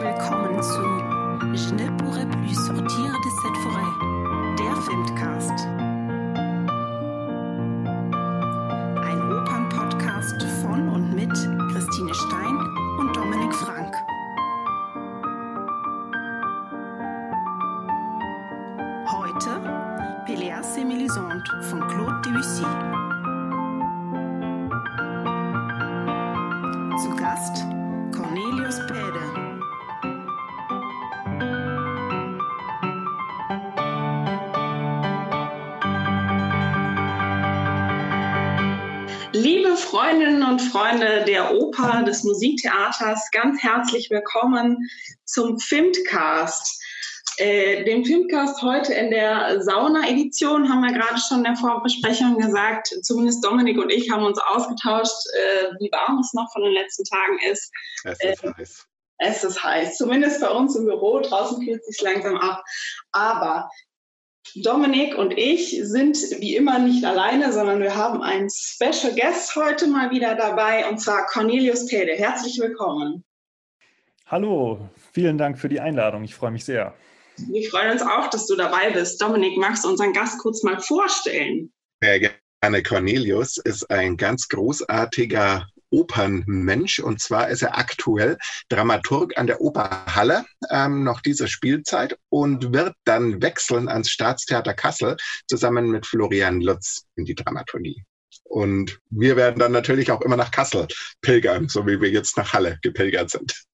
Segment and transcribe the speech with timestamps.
[0.00, 0.80] willkommen zu
[1.54, 5.97] Je ne pourrais plus sortir de cette forêt, der Filmcast.
[41.78, 44.78] Oper, des Musiktheaters, ganz herzlich willkommen
[45.24, 46.82] zum Filmcast.
[47.36, 52.88] Äh, den Filmcast heute in der Sauna-Edition haben wir gerade schon in der Vorbesprechung gesagt.
[53.02, 57.04] Zumindest Dominik und ich haben uns ausgetauscht, äh, wie warm es noch von den letzten
[57.04, 57.70] Tagen ist.
[58.04, 58.86] Es ist Äh, heiß.
[59.18, 61.20] Es ist heiß, zumindest bei uns im Büro.
[61.20, 62.62] Draußen kühlt es sich langsam ab.
[63.12, 63.68] Aber
[64.56, 69.86] Dominik und ich sind wie immer nicht alleine, sondern wir haben einen Special Guest heute
[69.86, 72.12] mal wieder dabei und zwar Cornelius Tede.
[72.12, 73.24] Herzlich willkommen.
[74.26, 74.80] Hallo,
[75.12, 76.24] vielen Dank für die Einladung.
[76.24, 76.94] Ich freue mich sehr.
[77.36, 79.22] Wir freuen uns auch, dass du dabei bist.
[79.22, 81.72] Dominik, magst du unseren Gast kurz mal vorstellen?
[82.02, 82.82] Sehr gerne.
[82.82, 90.44] Cornelius ist ein ganz großartiger Opernmensch und zwar ist er aktuell Dramaturg an der Operhalle
[90.70, 95.16] ähm, noch diese Spielzeit und wird dann wechseln ans Staatstheater Kassel
[95.46, 98.04] zusammen mit Florian Lutz in die Dramaturgie.
[98.44, 100.88] Und wir werden dann natürlich auch immer nach Kassel
[101.20, 103.64] pilgern, so wie wir jetzt nach Halle gepilgert sind.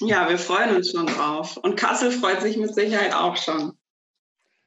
[0.00, 1.56] Ja, wir freuen uns schon drauf.
[1.56, 3.72] Und Kassel freut sich mit Sicherheit auch schon.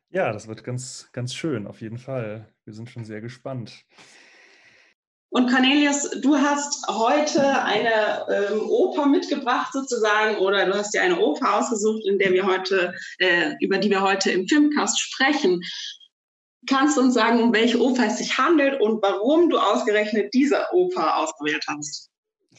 [0.10, 2.48] Ja, das wird ganz, ganz schön, auf jeden Fall.
[2.64, 3.86] Wir sind schon sehr gespannt.
[5.30, 11.20] Und Cornelius, du hast heute eine ähm, Oper mitgebracht sozusagen oder du hast dir eine
[11.20, 15.62] Oper ausgesucht, in der wir heute, äh, über die wir heute im Filmcast sprechen.
[16.70, 20.66] Kannst du uns sagen, um welche Oper es sich handelt und warum du ausgerechnet diese
[20.72, 22.10] Oper ausgewählt hast?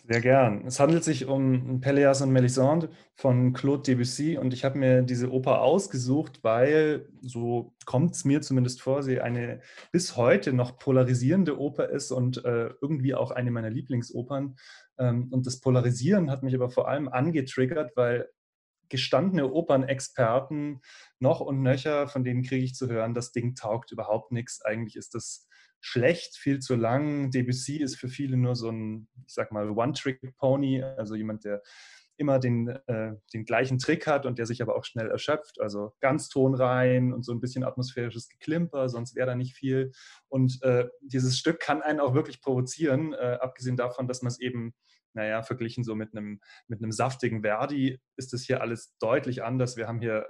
[0.09, 0.65] Sehr gern.
[0.67, 5.33] Es handelt sich um Pelléas und Mélisande von Claude Debussy und ich habe mir diese
[5.33, 11.59] Oper ausgesucht, weil, so kommt es mir zumindest vor, sie eine bis heute noch polarisierende
[11.59, 14.55] Oper ist und äh, irgendwie auch eine meiner Lieblingsopern.
[14.97, 18.29] Ähm, und das Polarisieren hat mich aber vor allem angetriggert, weil
[18.89, 20.83] gestandene Opernexperten
[21.19, 24.63] noch und nöcher, von denen kriege ich zu hören, das Ding taugt überhaupt nichts.
[24.65, 25.49] Eigentlich ist das
[25.87, 27.31] schlecht, viel zu lang.
[27.31, 31.63] Debussy ist für viele nur so ein, ich sag mal, One-Trick-Pony, also jemand, der
[32.17, 35.61] immer den, äh, den gleichen Trick hat und der sich aber auch schnell erschöpft.
[35.61, 39.93] Also ganz tonrein und so ein bisschen atmosphärisches Geklimper, sonst wäre da nicht viel.
[40.29, 44.41] Und äh, dieses Stück kann einen auch wirklich provozieren, äh, abgesehen davon, dass man es
[44.41, 44.75] eben
[45.13, 49.77] naja, verglichen so mit einem, mit einem saftigen Verdi ist es hier alles deutlich anders.
[49.77, 50.27] Wir haben hier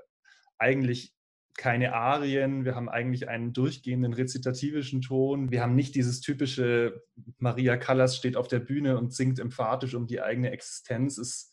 [0.59, 1.16] eigentlich
[1.57, 5.51] keine Arien, wir haben eigentlich einen durchgehenden rezitativischen Ton.
[5.51, 7.03] Wir haben nicht dieses typische
[7.39, 11.19] Maria Callas steht auf der Bühne und singt emphatisch um die eigene Existenz.
[11.19, 11.53] Es,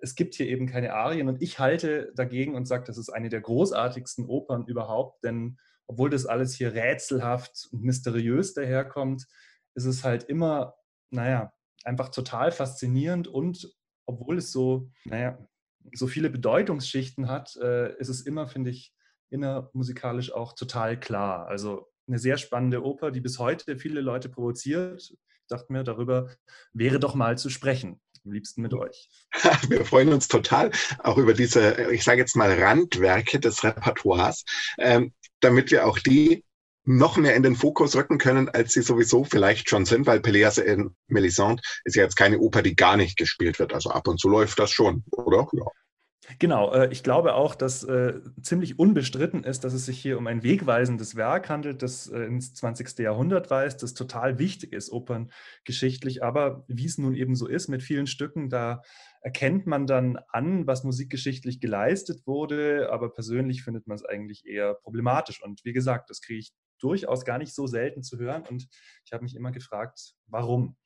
[0.00, 3.28] es gibt hier eben keine Arien und ich halte dagegen und sage, das ist eine
[3.28, 9.26] der großartigsten Opern überhaupt, denn obwohl das alles hier rätselhaft und mysteriös daherkommt,
[9.74, 10.74] ist es halt immer,
[11.10, 11.52] naja,
[11.84, 13.72] einfach total faszinierend und
[14.06, 15.38] obwohl es so, naja,
[15.94, 18.94] so viele Bedeutungsschichten hat, äh, ist es immer, finde ich,
[19.32, 21.46] innermusikalisch auch total klar.
[21.48, 25.00] Also eine sehr spannende Oper, die bis heute viele Leute provoziert.
[25.10, 26.30] Ich dachte mir, darüber
[26.72, 28.00] wäre doch mal zu sprechen.
[28.24, 29.08] Am liebsten mit euch.
[29.68, 30.70] Wir freuen uns total
[31.02, 34.44] auch über diese, ich sage jetzt mal, Randwerke des Repertoires,
[34.78, 36.44] ähm, damit wir auch die
[36.84, 40.60] noch mehr in den Fokus rücken können, als sie sowieso vielleicht schon sind, weil Pelléas
[40.60, 43.72] in Mélisande ist ja jetzt keine Oper, die gar nicht gespielt wird.
[43.72, 45.48] Also ab und zu läuft das schon, oder?
[45.52, 45.64] Ja.
[46.38, 50.26] Genau, äh, ich glaube auch, dass äh, ziemlich unbestritten ist, dass es sich hier um
[50.26, 52.98] ein wegweisendes Werk handelt, das äh, ins 20.
[52.98, 56.22] Jahrhundert weist, das total wichtig ist, operngeschichtlich.
[56.22, 58.82] Aber wie es nun eben so ist mit vielen Stücken, da
[59.20, 64.74] erkennt man dann an, was musikgeschichtlich geleistet wurde, aber persönlich findet man es eigentlich eher
[64.74, 65.42] problematisch.
[65.42, 68.44] Und wie gesagt, das kriege ich durchaus gar nicht so selten zu hören.
[68.48, 68.66] Und
[69.04, 70.76] ich habe mich immer gefragt, warum?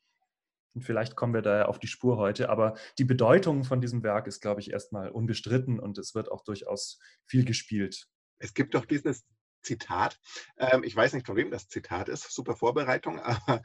[0.77, 2.51] Und vielleicht kommen wir da auf die Spur heute.
[2.51, 6.45] Aber die Bedeutung von diesem Werk ist, glaube ich, erstmal unbestritten und es wird auch
[6.45, 8.09] durchaus viel gespielt.
[8.39, 9.25] Es gibt doch dieses
[9.63, 10.19] Zitat,
[10.59, 13.63] ähm, ich weiß nicht, von wem das Zitat ist, super Vorbereitung, aber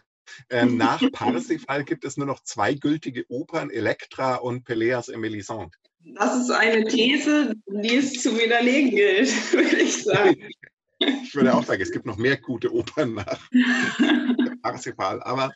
[0.50, 5.76] ähm, nach Parsifal gibt es nur noch zwei gültige Opern, Elektra und Pelléas et Mélisande.
[6.16, 10.48] Das ist eine These, die es zu widerlegen gilt, würde ich sagen.
[11.00, 13.50] Ich würde auch sagen, es gibt noch mehr gute Opern nach
[14.62, 15.52] Parsifal, aber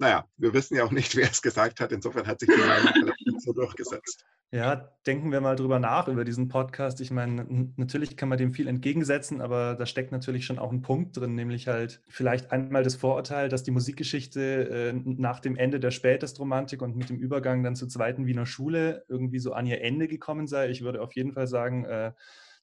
[0.00, 1.92] naja, wir wissen ja auch nicht, wer es gesagt hat.
[1.92, 4.24] Insofern hat sich die Meinung so durchgesetzt.
[4.52, 7.00] Ja, denken wir mal drüber nach über diesen Podcast.
[7.00, 10.82] Ich meine, natürlich kann man dem viel entgegensetzen, aber da steckt natürlich schon auch ein
[10.82, 15.78] Punkt drin, nämlich halt vielleicht einmal das Vorurteil, dass die Musikgeschichte äh, nach dem Ende
[15.78, 19.82] der Spätestromantik und mit dem Übergang dann zur zweiten Wiener Schule irgendwie so an ihr
[19.82, 20.68] Ende gekommen sei.
[20.70, 22.12] Ich würde auf jeden Fall sagen, äh,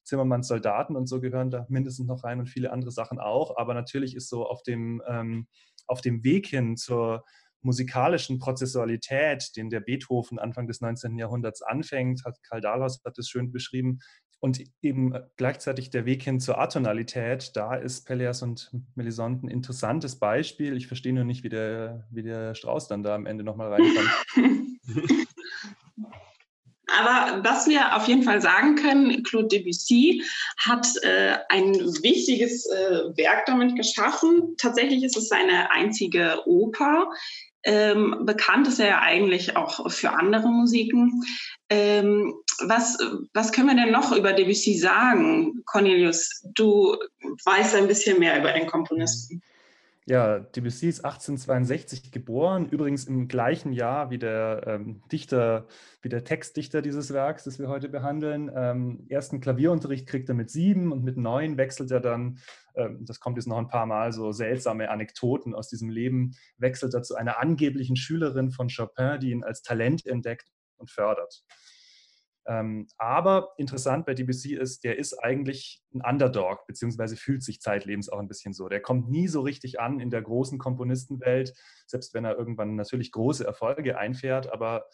[0.04, 3.56] Zimmermanns Soldaten und so gehören da mindestens noch rein und viele andere Sachen auch.
[3.56, 5.46] Aber natürlich ist so auf dem, ähm,
[5.88, 7.24] auf dem Weg hin zur
[7.60, 11.18] musikalischen Prozessualität, den der Beethoven Anfang des 19.
[11.18, 13.98] Jahrhunderts anfängt, hat Karl Dahlhaus hat es schön beschrieben,
[14.40, 20.16] und eben gleichzeitig der Weg hin zur Atonalität, da ist Pelleas und Melisande ein interessantes
[20.18, 20.76] Beispiel.
[20.76, 24.68] Ich verstehe nur nicht, wie der, wie der Strauß dann da am Ende nochmal reinkommt.
[26.96, 30.22] Aber was wir auf jeden Fall sagen können, Claude Debussy
[30.58, 34.54] hat äh, ein wichtiges äh, Werk damit geschaffen.
[34.56, 37.10] Tatsächlich ist es seine einzige Oper.
[37.64, 41.22] Ähm, bekannt ist er ja eigentlich auch für andere Musiken.
[41.68, 42.96] Ähm, was,
[43.34, 45.62] was können wir denn noch über Debussy sagen?
[45.66, 46.96] Cornelius, du
[47.44, 49.42] weißt ein bisschen mehr über den Komponisten.
[50.08, 55.66] Ja, Debussy ist 1862 geboren, übrigens im gleichen Jahr wie der ähm, Dichter,
[56.00, 58.50] wie der Textdichter dieses Werks, das wir heute behandeln.
[58.54, 62.38] Ähm, ersten Klavierunterricht kriegt er mit sieben und mit neun wechselt er dann,
[62.74, 66.94] ähm, das kommt jetzt noch ein paar Mal, so seltsame Anekdoten aus diesem Leben, wechselt
[66.94, 71.44] er zu einer angeblichen Schülerin von Chopin, die ihn als Talent entdeckt und fördert.
[72.48, 78.08] Ähm, aber interessant bei DBC ist, der ist eigentlich ein Underdog, beziehungsweise fühlt sich zeitlebens
[78.08, 78.70] auch ein bisschen so.
[78.70, 81.52] Der kommt nie so richtig an in der großen Komponistenwelt,
[81.86, 84.86] selbst wenn er irgendwann natürlich große Erfolge einfährt, aber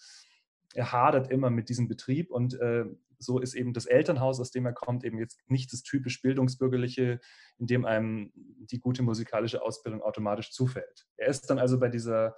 [0.75, 2.87] er hadert immer mit diesem Betrieb und äh,
[3.19, 7.21] so ist eben das Elternhaus, aus dem er kommt, eben jetzt nicht das typisch bildungsbürgerliche,
[7.59, 11.07] in dem einem die gute musikalische Ausbildung automatisch zufällt.
[11.17, 12.35] Er ist dann also bei dieser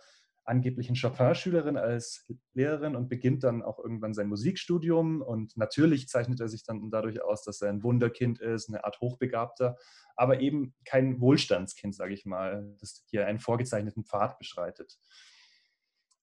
[0.47, 5.23] angeblichen Chopin-Schülerin als Lehrerin und beginnt dann auch irgendwann sein Musikstudium.
[5.23, 9.01] Und natürlich zeichnet er sich dann dadurch aus, dass er ein Wunderkind ist, eine Art
[9.01, 9.77] Hochbegabter,
[10.15, 14.99] aber eben kein Wohlstandskind, sage ich mal, das hier einen vorgezeichneten Pfad beschreitet.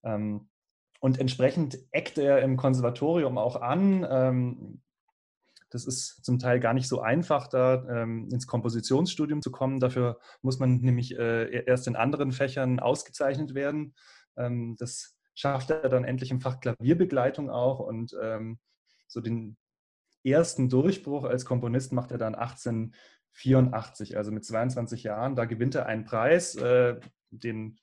[0.02, 0.48] Ähm,
[1.00, 4.82] und entsprechend eckt er im Konservatorium auch an.
[5.74, 9.80] Das ist zum Teil gar nicht so einfach, da ähm, ins Kompositionsstudium zu kommen.
[9.80, 13.96] Dafür muss man nämlich äh, erst in anderen Fächern ausgezeichnet werden.
[14.36, 18.60] Ähm, das schafft er dann endlich im Fach Klavierbegleitung auch und ähm,
[19.08, 19.56] so den
[20.22, 25.34] ersten Durchbruch als Komponist macht er dann 1884, also mit 22 Jahren.
[25.34, 27.00] Da gewinnt er einen Preis, äh,
[27.30, 27.80] den,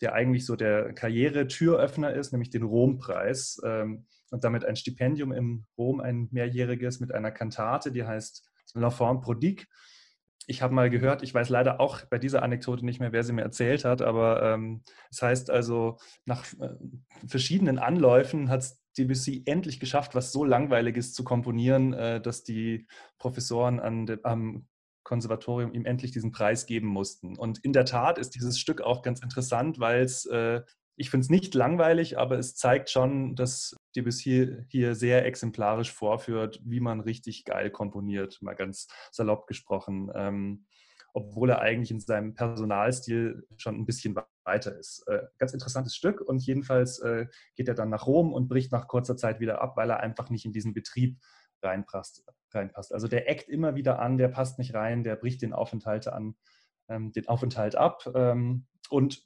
[0.00, 3.60] der eigentlich so der Karriere-Türöffner ist, nämlich den Rompreis.
[3.66, 9.20] Ähm, und damit ein Stipendium in Rom, ein mehrjähriges mit einer Kantate, die heißt L'Enfant
[9.20, 9.66] Prodigue.
[10.46, 13.32] Ich habe mal gehört, ich weiß leider auch bei dieser Anekdote nicht mehr, wer sie
[13.32, 16.74] mir erzählt hat, aber ähm, es heißt also, nach äh,
[17.26, 22.86] verschiedenen Anläufen hat es Debussy endlich geschafft, was so Langweiliges zu komponieren, äh, dass die
[23.18, 24.66] Professoren an de, am
[25.02, 27.36] Konservatorium ihm endlich diesen Preis geben mussten.
[27.36, 30.62] Und in der Tat ist dieses Stück auch ganz interessant, weil es äh,
[30.96, 36.60] ich finde es nicht langweilig, aber es zeigt schon, dass Debussy hier sehr exemplarisch vorführt,
[36.64, 40.66] wie man richtig geil komponiert, mal ganz salopp gesprochen, ähm,
[41.12, 45.04] obwohl er eigentlich in seinem Personalstil schon ein bisschen weiter ist.
[45.06, 47.26] Äh, ganz interessantes Stück und jedenfalls äh,
[47.56, 50.30] geht er dann nach Rom und bricht nach kurzer Zeit wieder ab, weil er einfach
[50.30, 51.18] nicht in diesen Betrieb
[51.62, 52.24] reinpasst.
[52.52, 52.92] reinpasst.
[52.92, 56.36] Also der eckt immer wieder an, der passt nicht rein, der bricht den Aufenthalt an,
[56.88, 59.24] ähm, den Aufenthalt ab ähm, und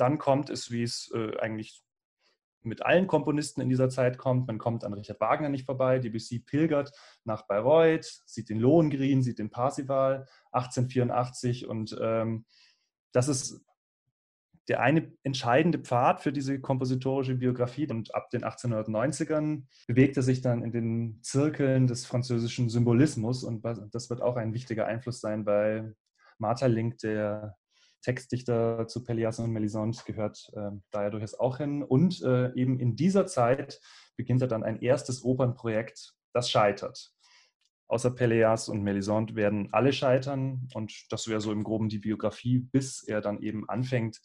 [0.00, 1.82] dann kommt es, wie es äh, eigentlich
[2.64, 4.46] mit allen Komponisten in dieser Zeit kommt.
[4.46, 5.98] Man kommt an Richard Wagner nicht vorbei.
[5.98, 6.92] Debussy pilgert
[7.24, 12.46] nach Bayreuth, sieht den Lohengrin, sieht den Parsival 1884 und ähm,
[13.12, 13.60] das ist
[14.68, 17.86] der eine entscheidende Pfad für diese kompositorische Biografie.
[17.90, 23.62] Und ab den 1890ern bewegt er sich dann in den Zirkeln des französischen Symbolismus und
[23.92, 25.92] das wird auch ein wichtiger Einfluss sein bei
[26.38, 27.56] Martha Link, der
[28.04, 31.82] Textdichter zu Pellias und Melisande gehört äh, daher durchaus auch hin.
[31.82, 33.80] Und äh, eben in dieser Zeit
[34.16, 37.12] beginnt er dann ein erstes Opernprojekt, das scheitert.
[37.88, 42.58] Außer Pelleas und Melisande werden alle scheitern und das wäre so im Groben die Biografie,
[42.58, 44.20] bis er dann eben anfängt,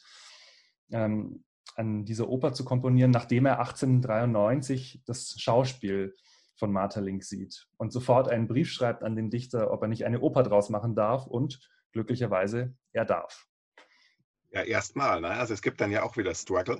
[0.91, 1.43] ähm,
[1.75, 6.15] an dieser Oper zu komponieren, nachdem er 1893 das Schauspiel
[6.55, 10.05] von Martha Link sieht und sofort einen Brief schreibt an den Dichter, ob er nicht
[10.05, 11.59] eine Oper draus machen darf und
[11.93, 13.48] glücklicherweise er darf.
[14.51, 15.21] Ja, erstmal.
[15.21, 15.29] Ne?
[15.29, 16.79] Also es gibt dann ja auch wieder Struggle.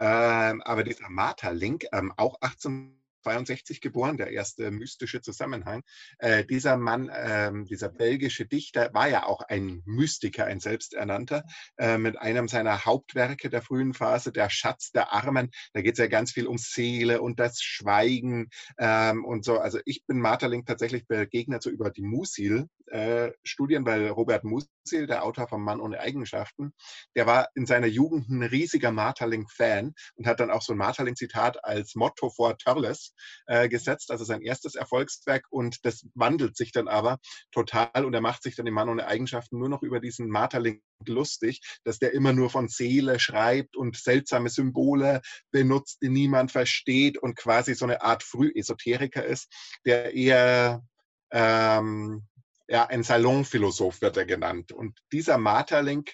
[0.00, 2.94] Ähm, aber dieser Martha-Link, ähm, auch 18
[3.26, 5.82] 1862 geboren, der erste mystische Zusammenhang.
[6.18, 11.44] Äh, dieser Mann, äh, dieser belgische Dichter, war ja auch ein Mystiker, ein selbsternannter,
[11.78, 15.50] äh, mit einem seiner Hauptwerke der frühen Phase, Der Schatz der Armen.
[15.72, 19.58] Da geht es ja ganz viel um Seele und das Schweigen ähm, und so.
[19.58, 25.24] Also ich bin Marterling tatsächlich begegnet so über die Musil-Studien, äh, weil Robert Musil, der
[25.24, 26.72] Autor von Mann ohne Eigenschaften,
[27.14, 31.64] der war in seiner Jugend ein riesiger Marterling-Fan und hat dann auch so ein Marterling-Zitat
[31.64, 33.14] als Motto vor Törles
[33.46, 35.46] äh, gesetzt, also sein erstes Erfolgswerk.
[35.50, 37.18] Und das wandelt sich dann aber
[37.52, 40.82] total und er macht sich dann im Mann ohne Eigenschaften nur noch über diesen Marterling
[41.06, 45.20] lustig, dass der immer nur von Seele schreibt und seltsame Symbole
[45.50, 49.52] benutzt, die niemand versteht und quasi so eine Art Frühesoteriker ist,
[49.84, 50.82] der eher
[51.30, 52.26] ähm,
[52.68, 54.72] ja, ein Salonphilosoph wird er genannt.
[54.72, 56.04] Und dieser Marterling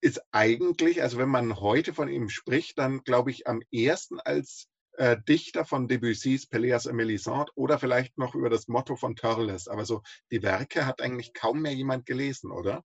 [0.00, 4.68] ist eigentlich, also wenn man heute von ihm spricht, dann glaube ich am ersten als
[5.00, 9.66] äh, Dichter von Debussys Pelléas et Mélisande oder vielleicht noch über das Motto von Törles.
[9.66, 12.84] Aber so die Werke hat eigentlich kaum mehr jemand gelesen, oder?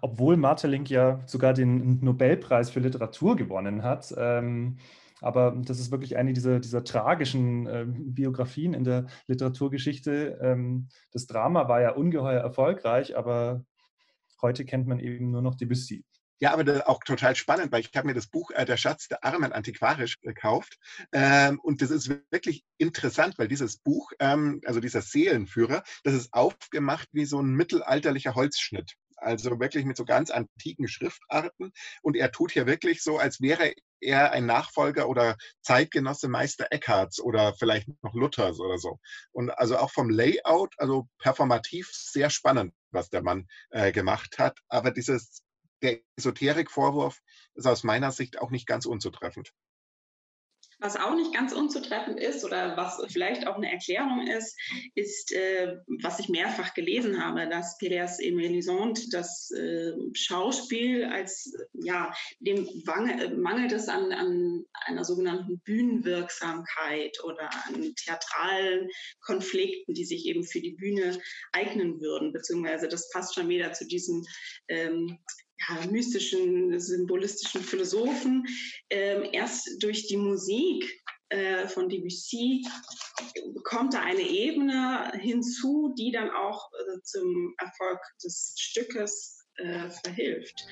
[0.00, 4.14] Obwohl Martelink ja sogar den Nobelpreis für Literatur gewonnen hat.
[4.16, 4.78] Ähm,
[5.20, 10.38] aber das ist wirklich eine dieser, dieser tragischen äh, Biografien in der Literaturgeschichte.
[10.40, 13.64] Ähm, das Drama war ja ungeheuer erfolgreich, aber
[14.40, 16.04] heute kennt man eben nur noch Debussy.
[16.44, 19.24] Ja, aber auch total spannend, weil ich habe mir das Buch äh, Der Schatz der
[19.24, 20.76] Armen antiquarisch gekauft.
[21.10, 26.34] Ähm, und das ist wirklich interessant, weil dieses Buch, ähm, also dieser Seelenführer, das ist
[26.34, 28.92] aufgemacht wie so ein mittelalterlicher Holzschnitt.
[29.16, 31.72] Also wirklich mit so ganz antiken Schriftarten.
[32.02, 37.20] Und er tut hier wirklich so, als wäre er ein Nachfolger oder Zeitgenosse Meister Eckharts
[37.20, 38.98] oder vielleicht noch Luthers oder so.
[39.32, 44.58] Und also auch vom Layout, also performativ sehr spannend, was der Mann äh, gemacht hat.
[44.68, 45.43] Aber dieses
[45.84, 47.20] der Esoterik-Vorwurf
[47.54, 49.52] ist aus meiner Sicht auch nicht ganz unzutreffend.
[50.80, 54.58] Was auch nicht ganz unzutreffend ist oder was vielleicht auch eine Erklärung ist,
[54.94, 61.54] ist, äh, was ich mehrfach gelesen habe, dass Pérez et Mélisande das äh, Schauspiel als,
[61.72, 68.88] ja, dem Wange, mangelt es an, an einer sogenannten Bühnenwirksamkeit oder an theatralen
[69.20, 71.18] Konflikten, die sich eben für die Bühne
[71.52, 74.24] eignen würden, beziehungsweise das passt schon wieder zu diesem
[74.68, 75.18] ähm,
[75.68, 78.44] ja, mystischen, symbolistischen Philosophen.
[78.90, 80.84] Ähm, erst durch die Musik
[81.30, 82.64] äh, von Debussy
[83.64, 90.66] kommt da eine Ebene hinzu, die dann auch äh, zum Erfolg des Stückes äh, verhilft.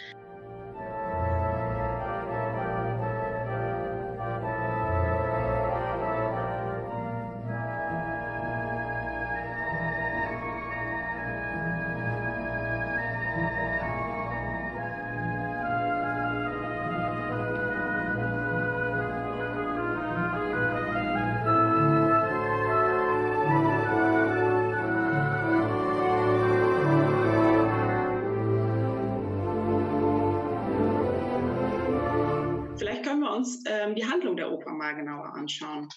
[33.26, 35.88] Uns ähm, die Handlung der Oper mal genauer anschauen.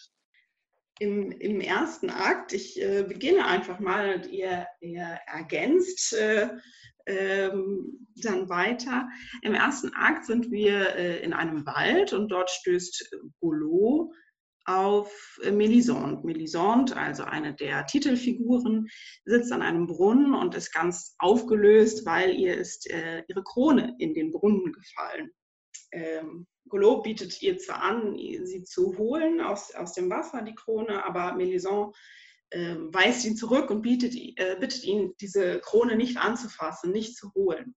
[0.99, 6.49] Im, im ersten Akt, ich äh, beginne einfach mal, ihr, ihr ergänzt äh,
[7.05, 9.09] ähm, dann weiter.
[9.41, 14.09] Im ersten Akt sind wir äh, in einem Wald und dort stößt Boulot
[14.65, 16.25] auf Melisande.
[16.25, 18.87] Melisande, also eine der Titelfiguren,
[19.25, 24.13] sitzt an einem Brunnen und ist ganz aufgelöst, weil ihr ist äh, ihre Krone in
[24.13, 25.29] den Brunnen gefallen.
[25.91, 31.05] Ähm, Golo bietet ihr zwar an, sie zu holen aus, aus dem Wasser, die Krone,
[31.05, 31.91] aber Melisande
[32.49, 37.33] äh, weist ihn zurück und bietet, äh, bittet ihn, diese Krone nicht anzufassen, nicht zu
[37.33, 37.75] holen.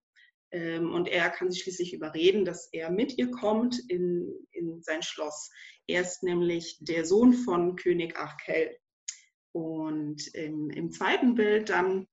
[0.50, 5.02] Ähm, und er kann sie schließlich überreden, dass er mit ihr kommt in, in sein
[5.02, 5.50] Schloss.
[5.87, 8.76] Er ist nämlich der Sohn von König Arkel.
[9.52, 12.07] Und im, im zweiten Bild dann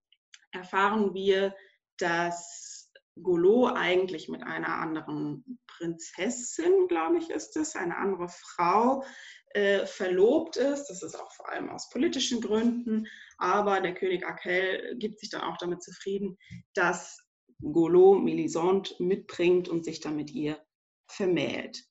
[0.51, 1.55] erfahren wir,
[1.97, 2.74] dass
[3.21, 9.03] Golo eigentlich mit einer anderen Prinzessin, glaube ich, ist es, eine andere Frau
[9.51, 10.87] äh, verlobt ist.
[10.87, 13.07] Das ist auch vor allem aus politischen Gründen.
[13.37, 16.37] Aber der König Akel gibt sich dann auch damit zufrieden,
[16.73, 17.25] dass
[17.61, 20.59] Golo Melisande mitbringt und sich dann mit ihr
[21.07, 21.83] vermählt.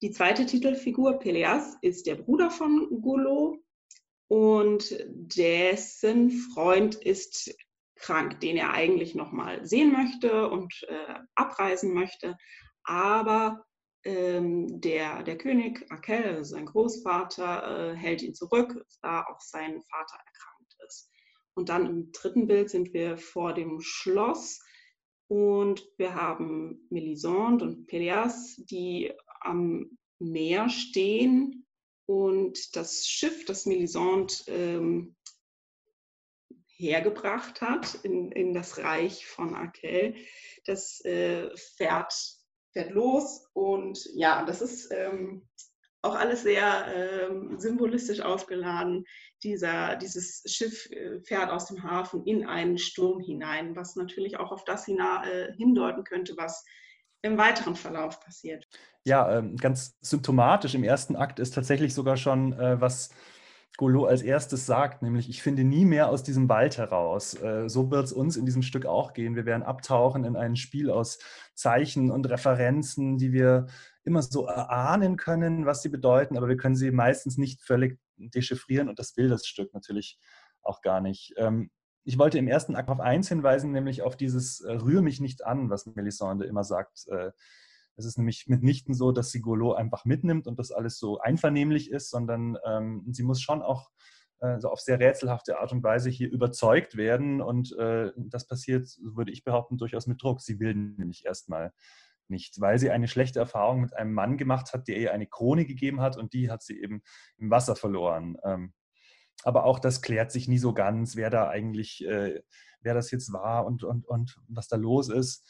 [0.00, 3.62] Die zweite Titelfigur, Peleas, ist der Bruder von Golo
[4.28, 7.54] und dessen Freund ist
[8.02, 12.36] krank, den er eigentlich noch mal sehen möchte und äh, abreisen möchte.
[12.84, 13.64] Aber
[14.04, 19.80] ähm, der, der König Akel, also sein Großvater, äh, hält ihn zurück, da auch sein
[19.82, 21.10] Vater erkrankt ist.
[21.54, 24.60] Und dann im dritten Bild sind wir vor dem Schloss
[25.28, 31.66] und wir haben Melisande und Peleas, die am Meer stehen
[32.06, 35.16] und das Schiff, das Melisande ähm,
[36.82, 40.16] hergebracht hat in, in das Reich von Akel,
[40.66, 42.12] das äh, fährt,
[42.72, 45.48] fährt los und ja, das ist ähm,
[46.02, 49.04] auch alles sehr ähm, symbolistisch aufgeladen.
[49.44, 54.50] Dieser, dieses Schiff äh, fährt aus dem Hafen in einen Sturm hinein, was natürlich auch
[54.50, 56.64] auf das hina, äh, hindeuten könnte, was
[57.22, 58.66] im weiteren Verlauf passiert.
[59.04, 63.10] Ja, ähm, ganz symptomatisch im ersten Akt ist tatsächlich sogar schon, äh, was
[63.78, 67.34] Golo als erstes sagt, nämlich ich finde nie mehr aus diesem Wald heraus.
[67.34, 69.34] Äh, so wird es uns in diesem Stück auch gehen.
[69.34, 71.18] Wir werden abtauchen in ein Spiel aus
[71.54, 73.66] Zeichen und Referenzen, die wir
[74.04, 78.88] immer so erahnen können, was sie bedeuten, aber wir können sie meistens nicht völlig dechiffrieren
[78.88, 80.18] und das will das Stück natürlich
[80.62, 81.34] auch gar nicht.
[81.36, 81.70] Ähm,
[82.04, 85.46] ich wollte im ersten Akt auf eins hinweisen, nämlich auf dieses äh, Rühr mich nicht
[85.46, 87.06] an, was Melisande immer sagt.
[87.96, 91.90] Es ist nämlich mitnichten so, dass sie Golo einfach mitnimmt und das alles so einvernehmlich
[91.90, 93.90] ist, sondern ähm, sie muss schon auch
[94.40, 97.40] äh, so auf sehr rätselhafte Art und Weise hier überzeugt werden.
[97.40, 100.40] Und äh, das passiert, würde ich behaupten, durchaus mit Druck.
[100.40, 101.72] Sie will nämlich erstmal
[102.28, 105.64] nicht, weil sie eine schlechte Erfahrung mit einem Mann gemacht hat, der ihr eine Krone
[105.66, 107.02] gegeben hat und die hat sie eben
[107.36, 108.36] im Wasser verloren.
[108.42, 108.72] Ähm,
[109.44, 112.42] aber auch das klärt sich nie so ganz, wer da eigentlich, äh,
[112.80, 115.46] wer das jetzt war und, und, und was da los ist.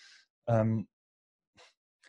[0.47, 0.89] Ähm,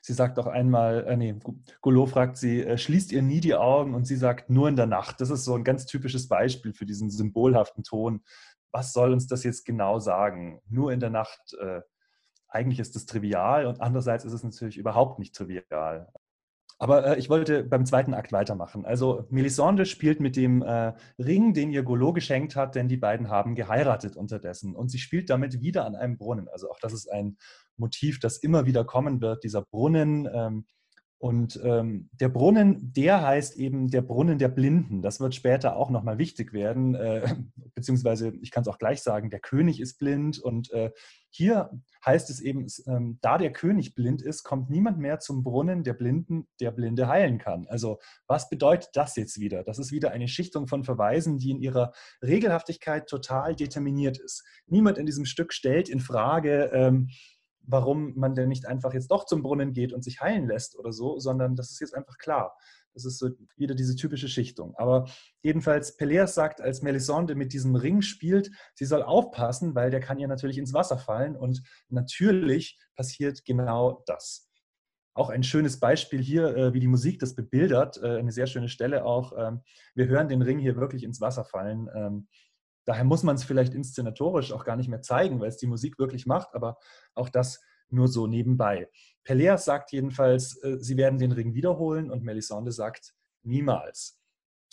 [0.04, 1.36] sie sagt auch einmal, äh, nee,
[1.82, 3.96] Golo fragt sie, äh, schließt ihr nie die Augen?
[3.96, 5.22] Und sie sagt, nur in der Nacht.
[5.22, 8.22] Das ist so ein ganz typisches Beispiel für diesen symbolhaften Ton.
[8.72, 10.60] Was soll uns das jetzt genau sagen?
[10.68, 11.54] Nur in der Nacht.
[11.60, 11.82] Äh,
[12.50, 16.12] eigentlich ist das trivial und andererseits ist es natürlich überhaupt nicht trivial.
[16.80, 18.86] Aber äh, ich wollte beim zweiten Akt weitermachen.
[18.86, 23.30] Also Melisande spielt mit dem äh, Ring, den ihr Golo geschenkt hat, denn die beiden
[23.30, 24.76] haben geheiratet unterdessen.
[24.76, 26.50] Und sie spielt damit wieder an einem Brunnen.
[26.50, 27.38] Also auch das ist ein
[27.78, 30.28] Motiv, das immer wieder kommen wird, dieser Brunnen.
[30.34, 30.66] Ähm,
[31.24, 35.02] und ähm, der Brunnen, der heißt eben der Brunnen der Blinden.
[35.02, 37.34] Das wird später auch nochmal wichtig werden, äh,
[37.76, 40.38] beziehungsweise ich kann es auch gleich sagen, der König ist blind.
[40.38, 40.92] Und äh,
[41.30, 41.72] hier
[42.06, 45.94] heißt es eben, ähm, da der König blind ist, kommt niemand mehr zum Brunnen der
[45.94, 47.68] Blinden, der Blinde heilen kann.
[47.70, 49.64] Also was bedeutet das jetzt wieder?
[49.64, 54.44] Das ist wieder eine Schichtung von Verweisen, die in ihrer Regelhaftigkeit total determiniert ist.
[54.68, 57.08] Niemand in diesem Stück stellt in Frage, ähm,
[57.66, 60.92] warum man denn nicht einfach jetzt doch zum Brunnen geht und sich heilen lässt oder
[60.92, 62.56] so, sondern das ist jetzt einfach klar.
[62.94, 64.76] Das ist so wieder diese typische Schichtung.
[64.76, 65.10] Aber
[65.42, 70.20] jedenfalls, Peleas sagt, als Melisande mit diesem Ring spielt, sie soll aufpassen, weil der kann
[70.20, 74.50] ihr natürlich ins Wasser fallen und natürlich passiert genau das.
[75.16, 78.70] Auch ein schönes Beispiel hier, äh, wie die Musik das bebildert, äh, eine sehr schöne
[78.70, 79.34] Stelle auch.
[79.38, 79.62] Ähm,
[79.94, 82.28] wir hören den Ring hier wirklich ins Wasser fallen.
[82.86, 86.00] Daher muss man es vielleicht inszenatorisch auch gar nicht mehr zeigen, weil es die Musik
[86.00, 86.78] wirklich macht, aber
[87.14, 88.90] auch das nur so nebenbei.
[89.24, 94.20] Peleas sagt jedenfalls, äh, sie werden den Ring wiederholen und Melisande sagt niemals.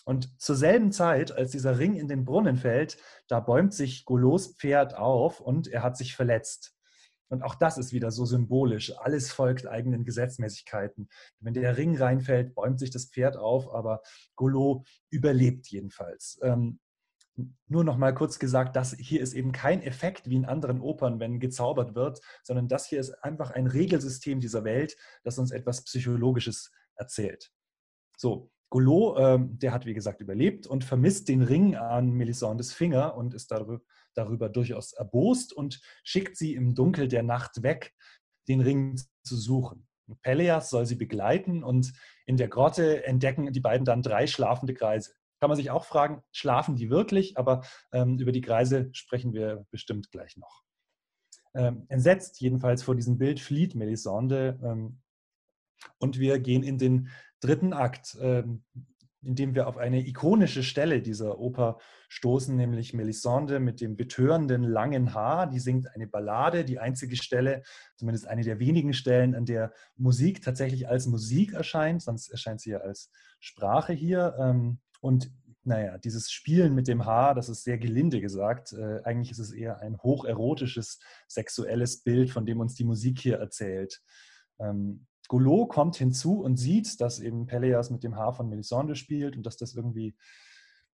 [0.04, 2.96] Und zur selben Zeit, als dieser Ring in den Brunnen fällt,
[3.28, 6.74] da bäumt sich Golos Pferd auf und er hat sich verletzt.
[7.28, 8.92] Und auch das ist wieder so symbolisch.
[8.98, 11.08] Alles folgt eigenen Gesetzmäßigkeiten.
[11.38, 14.02] Wenn der Ring reinfällt, bäumt sich das Pferd auf, aber
[14.34, 16.40] Golo überlebt jedenfalls.
[16.42, 16.80] Ähm,
[17.68, 21.20] nur noch mal kurz gesagt, das hier ist eben kein Effekt wie in anderen Opern,
[21.20, 25.84] wenn gezaubert wird, sondern das hier ist einfach ein Regelsystem dieser Welt, das uns etwas
[25.84, 27.52] Psychologisches erzählt.
[28.16, 33.16] So, Golo, äh, der hat wie gesagt überlebt und vermisst den Ring an Melisandes Finger
[33.16, 33.80] und ist darüber,
[34.14, 37.92] darüber durchaus erbost und schickt sie im Dunkel der Nacht weg,
[38.48, 39.86] den Ring zu suchen.
[40.22, 41.92] Peleas soll sie begleiten und
[42.26, 46.22] in der Grotte entdecken die beiden dann drei schlafende Kreise kann man sich auch fragen,
[46.32, 47.38] schlafen die wirklich?
[47.38, 50.62] Aber ähm, über die Kreise sprechen wir bestimmt gleich noch.
[51.54, 55.00] Ähm, entsetzt jedenfalls vor diesem Bild flieht Melisande ähm,
[55.98, 57.08] und wir gehen in den
[57.40, 58.62] dritten Akt, ähm,
[59.22, 64.62] in dem wir auf eine ikonische Stelle dieser Oper stoßen, nämlich Melisande mit dem betörenden
[64.62, 65.46] langen Haar.
[65.46, 67.62] Die singt eine Ballade, die einzige Stelle,
[67.96, 72.70] zumindest eine der wenigen Stellen, an der Musik tatsächlich als Musik erscheint, sonst erscheint sie
[72.70, 74.78] ja als Sprache hier.
[75.00, 75.32] Und
[75.62, 78.72] naja, dieses Spielen mit dem Haar, das ist sehr gelinde gesagt.
[78.72, 83.36] Äh, eigentlich ist es eher ein hocherotisches sexuelles Bild, von dem uns die Musik hier
[83.36, 84.02] erzählt.
[84.58, 89.36] Ähm, Goulot kommt hinzu und sieht, dass eben Peleas mit dem Haar von Melisande spielt
[89.36, 90.16] und dass das irgendwie,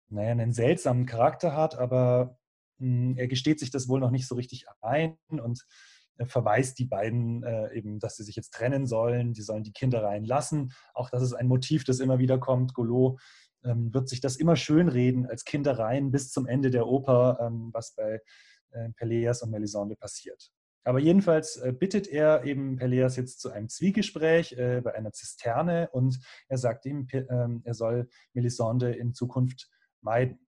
[0.08, 2.38] naja, einen seltsamen Charakter hat, aber
[2.78, 5.66] mh, hm, er gesteht sich das wohl noch nicht so richtig ein und
[6.26, 10.02] verweist die beiden äh, eben, dass sie sich jetzt trennen sollen, die sollen die Kinder
[10.02, 10.72] reinlassen.
[10.94, 12.74] Auch das ist ein Motiv, das immer wieder kommt.
[12.74, 13.20] Golot
[13.64, 17.94] ähm, wird sich das immer schönreden als Kindereien bis zum Ende der Oper, ähm, was
[17.94, 18.20] bei
[18.70, 20.50] äh, Peleas und Melisande passiert.
[20.84, 25.88] Aber jedenfalls äh, bittet er eben Peleas jetzt zu einem Zwiegespräch äh, bei einer Zisterne
[25.92, 27.24] und er sagt ihm, äh,
[27.64, 29.70] er soll Melisande in Zukunft
[30.00, 30.46] meiden.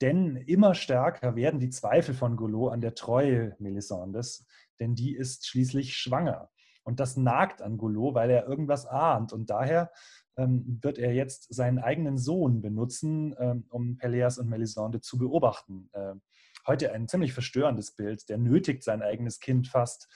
[0.00, 4.46] Denn immer stärker werden die Zweifel von Golo an der Treue Melisandes,
[4.80, 6.50] denn die ist schließlich schwanger.
[6.82, 9.32] Und das nagt an Golo, weil er irgendwas ahnt.
[9.32, 9.92] Und daher ähm,
[10.36, 15.90] wird er jetzt seinen eigenen Sohn benutzen, ähm, um Peleas und Melisande zu beobachten.
[15.92, 16.22] Ähm,
[16.66, 18.28] heute ein ziemlich verstörendes Bild.
[18.28, 20.08] Der nötigt sein eigenes Kind fast,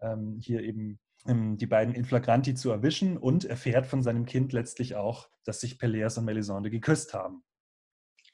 [0.00, 4.52] ähm, hier eben ähm, die beiden in Flagranti zu erwischen und erfährt von seinem Kind
[4.52, 7.42] letztlich auch, dass sich Peleas und Melisande geküsst haben.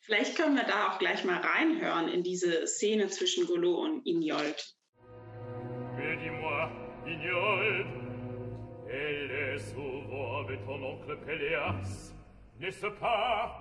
[0.03, 4.77] Vielleicht können wir da auch gleich mal reinhören in diese Szene zwischen Golo und Ignold.
[5.96, 6.70] Dis-moi,
[7.07, 7.87] Ignold,
[8.88, 12.12] elle souvent avec ton oncle Péléas,
[12.59, 13.61] n'est-ce pas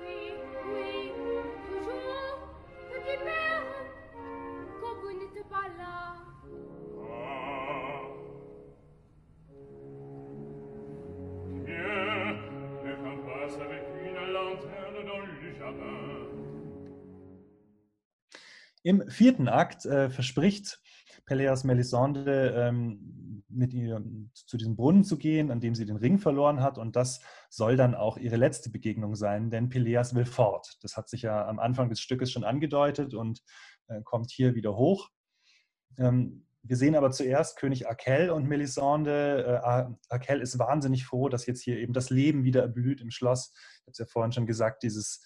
[0.00, 0.32] Oui,
[0.66, 1.10] oui,
[1.68, 2.38] toujours,
[2.90, 3.64] petit père,
[4.80, 6.14] quand vous n'êtes pas là.
[7.04, 8.00] Ah.
[11.64, 12.36] Bien,
[12.84, 16.12] le camp passe avec une lanterne dans le jardin.
[18.84, 20.80] Im vierten Akt äh, verspricht
[21.24, 24.02] Peleas Melisande ähm, mit ihr
[24.34, 26.78] zu diesem Brunnen zu gehen, an dem sie den Ring verloren hat.
[26.78, 30.78] Und das soll dann auch ihre letzte Begegnung sein, denn Peleas will fort.
[30.82, 33.42] Das hat sich ja am Anfang des Stückes schon angedeutet und
[33.88, 35.10] äh, kommt hier wieder hoch.
[35.98, 39.60] Ähm, wir sehen aber zuerst König Akel und Melisande.
[39.64, 43.52] Äh, Akel ist wahnsinnig froh, dass jetzt hier eben das Leben wieder erblüht im Schloss.
[43.54, 45.24] Ich habe es ja vorhin schon gesagt, dieses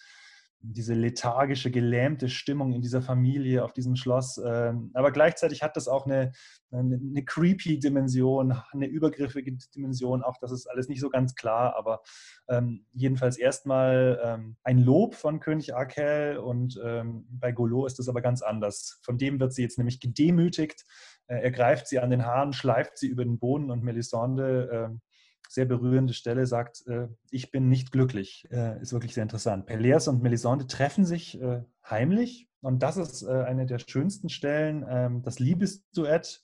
[0.60, 4.40] diese lethargische, gelähmte Stimmung in dieser Familie, auf diesem Schloss.
[4.44, 6.32] Ähm, aber gleichzeitig hat das auch eine,
[6.70, 10.22] eine, eine creepy Dimension, eine übergriffige Dimension.
[10.22, 12.02] Auch das ist alles nicht so ganz klar, aber
[12.48, 18.08] ähm, jedenfalls erstmal ähm, ein Lob von König Akel und ähm, bei Golo ist das
[18.08, 18.98] aber ganz anders.
[19.02, 20.84] Von dem wird sie jetzt nämlich gedemütigt.
[21.28, 24.98] Äh, er greift sie an den Haaren, schleift sie über den Boden und Melisande äh,
[25.48, 28.46] sehr berührende Stelle sagt, äh, ich bin nicht glücklich.
[28.50, 29.66] Äh, ist wirklich sehr interessant.
[29.66, 34.84] Peleas und Melisande treffen sich äh, heimlich und das ist äh, eine der schönsten Stellen.
[34.88, 36.42] Ähm, das Liebesduett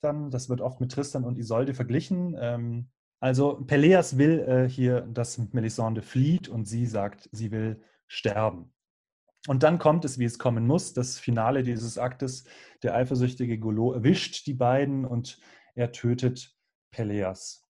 [0.00, 2.36] dann, das wird oft mit Tristan und Isolde verglichen.
[2.38, 2.88] Ähm,
[3.20, 8.72] also Peleas will äh, hier, dass Melisande flieht und sie sagt, sie will sterben.
[9.48, 12.44] Und dann kommt es, wie es kommen muss, das Finale dieses Aktes.
[12.82, 15.38] Der eifersüchtige Golo erwischt die beiden und
[15.74, 16.56] er tötet
[16.90, 17.65] Peleas.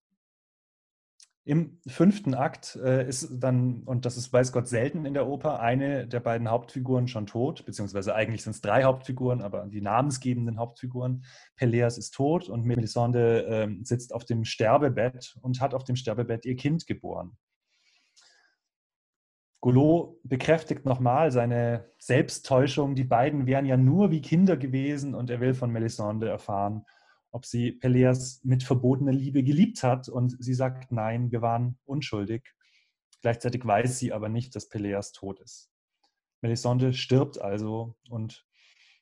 [1.47, 5.61] Im fünften Akt äh, ist dann, und das ist weiß Gott selten in der Oper,
[5.61, 10.59] eine der beiden Hauptfiguren schon tot, beziehungsweise eigentlich sind es drei Hauptfiguren, aber die namensgebenden
[10.59, 11.25] Hauptfiguren.
[11.57, 16.47] Peleas ist tot und Melisande äh, sitzt auf dem Sterbebett und hat auf dem Sterbebett
[16.47, 17.37] ihr Kind geboren.
[19.61, 22.95] Goulot bekräftigt nochmal seine Selbsttäuschung.
[22.95, 26.87] Die beiden wären ja nur wie Kinder gewesen und er will von Melisande erfahren,
[27.35, 30.09] ob sie Peleas mit verbotener Liebe geliebt hat.
[30.09, 32.55] Und sie sagt, nein, wir waren unschuldig.
[33.23, 35.69] Gleichzeitig weiß sie aber nicht, dass Peleas tot ist.
[36.43, 38.47] Melisande stirbt also und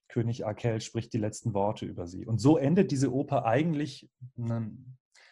[0.08, 2.24] König Akel spricht die letzten Worte über sie.
[2.24, 4.10] Und so endet diese Oper eigentlich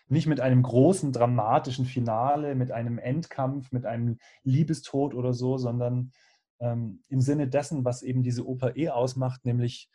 [0.09, 6.13] nicht mit einem großen dramatischen Finale, mit einem Endkampf, mit einem Liebestod oder so, sondern
[6.59, 9.89] ähm, im Sinne dessen, was eben diese Oper eh ausmacht, nämlich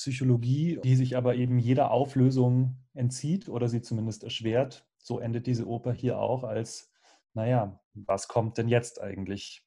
[0.00, 4.86] Psychologie, die sich aber eben jeder Auflösung entzieht oder sie zumindest erschwert.
[4.96, 6.90] So endet diese Oper hier auch als,
[7.34, 9.62] naja, was kommt denn jetzt eigentlich?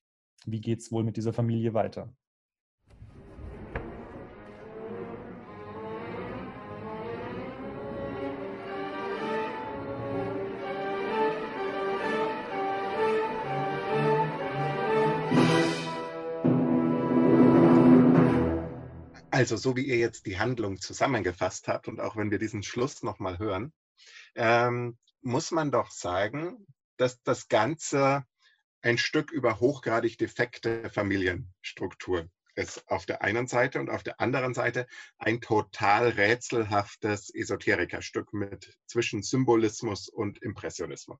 [0.45, 2.15] Wie geht es wohl mit dieser Familie weiter?
[19.33, 23.01] Also, so wie ihr jetzt die Handlung zusammengefasst habt und auch wenn wir diesen Schluss
[23.01, 23.73] nochmal hören,
[24.35, 26.67] ähm, muss man doch sagen,
[26.97, 28.25] dass das Ganze
[28.83, 34.53] ein Stück über hochgradig defekte Familienstruktur ist auf der einen Seite und auf der anderen
[34.53, 34.85] Seite
[35.17, 41.17] ein total rätselhaftes Esoterikerstück mit zwischen Symbolismus und Impressionismus,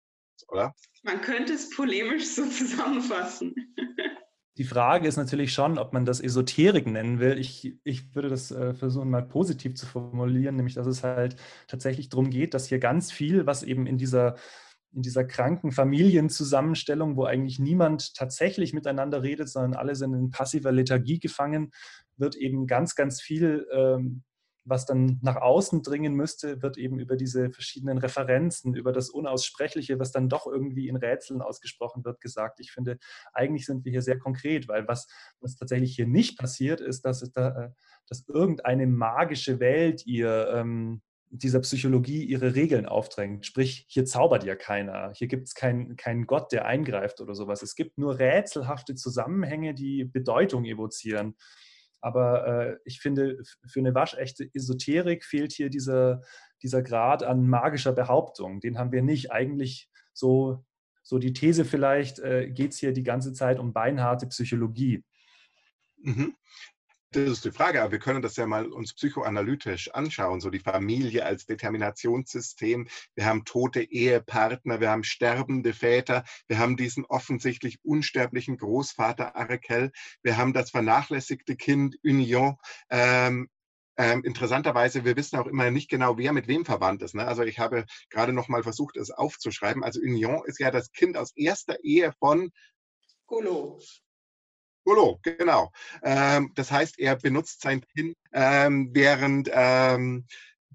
[0.50, 0.76] oder?
[1.02, 3.56] Man könnte es polemisch so zusammenfassen.
[4.58, 7.40] Die Frage ist natürlich schon, ob man das Esoterik nennen will.
[7.40, 11.38] Ich, ich würde das äh, versuchen, mal positiv zu formulieren, nämlich dass es halt
[11.68, 14.36] tatsächlich darum geht, dass hier ganz viel, was eben in dieser,
[14.94, 20.72] in dieser kranken Familienzusammenstellung, wo eigentlich niemand tatsächlich miteinander redet, sondern alle sind in passiver
[20.72, 21.72] Lethargie gefangen,
[22.18, 24.22] wird eben ganz, ganz viel ähm,
[24.66, 30.00] was dann nach außen dringen müsste, wird eben über diese verschiedenen Referenzen, über das Unaussprechliche,
[30.00, 32.60] was dann doch irgendwie in Rätseln ausgesprochen wird, gesagt.
[32.60, 32.98] Ich finde,
[33.34, 35.08] eigentlich sind wir hier sehr konkret, weil was,
[35.40, 37.70] was tatsächlich hier nicht passiert, ist, dass, da, äh,
[38.08, 41.02] dass irgendeine magische Welt ihr ähm,
[41.34, 43.48] dieser Psychologie ihre Regeln aufdrängt.
[43.48, 45.12] Sprich, hier zaubert ja keiner.
[45.16, 47.64] Hier gibt es keinen kein Gott, der eingreift oder sowas.
[47.64, 51.36] Es gibt nur rätselhafte Zusammenhänge, die Bedeutung evozieren.
[52.04, 56.22] Aber äh, ich finde, für eine waschechte Esoterik fehlt hier dieser,
[56.62, 58.60] dieser Grad an magischer Behauptung.
[58.60, 59.32] Den haben wir nicht.
[59.32, 60.66] Eigentlich so,
[61.02, 65.06] so die These vielleicht, äh, geht es hier die ganze Zeit um beinharte Psychologie.
[66.02, 66.36] Mhm.
[67.14, 70.58] Das ist die Frage, aber wir können das ja mal uns psychoanalytisch anschauen, so die
[70.58, 72.88] Familie als Determinationssystem.
[73.14, 79.92] Wir haben tote Ehepartner, wir haben sterbende Väter, wir haben diesen offensichtlich unsterblichen Großvater Arakel,
[80.24, 82.56] wir haben das vernachlässigte Kind Union.
[82.90, 83.48] Ähm,
[83.96, 87.14] ähm, interessanterweise, wir wissen auch immer nicht genau, wer mit wem verwandt ist.
[87.14, 87.28] Ne?
[87.28, 89.84] Also ich habe gerade noch mal versucht, es aufzuschreiben.
[89.84, 92.52] Also Union ist ja das Kind aus erster Ehe von
[93.28, 93.80] Golo.
[94.84, 95.72] Golo, genau.
[96.04, 100.26] Ähm, das heißt, er benutzt sein PIN, ähm, während ähm,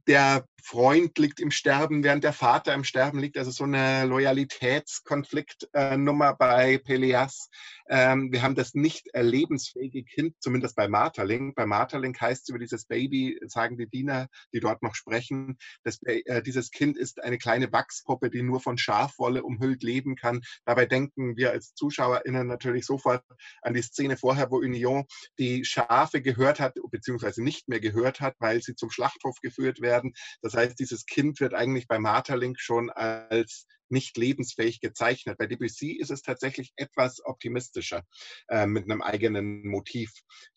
[0.08, 3.38] der Freund liegt im Sterben, während der Vater im Sterben liegt.
[3.38, 7.48] Also so eine Loyalitätskonfliktnummer bei Peleas.
[7.88, 11.54] Ähm, wir haben das nicht lebensfähige Kind, zumindest bei Marterling.
[11.54, 16.02] Bei Marterling heißt es über dieses Baby, sagen die Diener, die dort noch sprechen, dass,
[16.02, 20.42] äh, dieses Kind ist eine kleine Wachspuppe, die nur von Schafwolle umhüllt leben kann.
[20.66, 23.24] Dabei denken wir als ZuschauerInnen natürlich sofort
[23.62, 25.06] an die Szene vorher, wo Union
[25.38, 29.97] die Schafe gehört hat, beziehungsweise nicht mehr gehört hat, weil sie zum Schlachthof geführt werden.
[30.42, 35.38] Das heißt, dieses Kind wird eigentlich bei Marterlink schon als nicht lebensfähig gezeichnet.
[35.38, 38.04] Bei Debussy ist es tatsächlich etwas optimistischer
[38.48, 40.12] äh, mit einem eigenen Motiv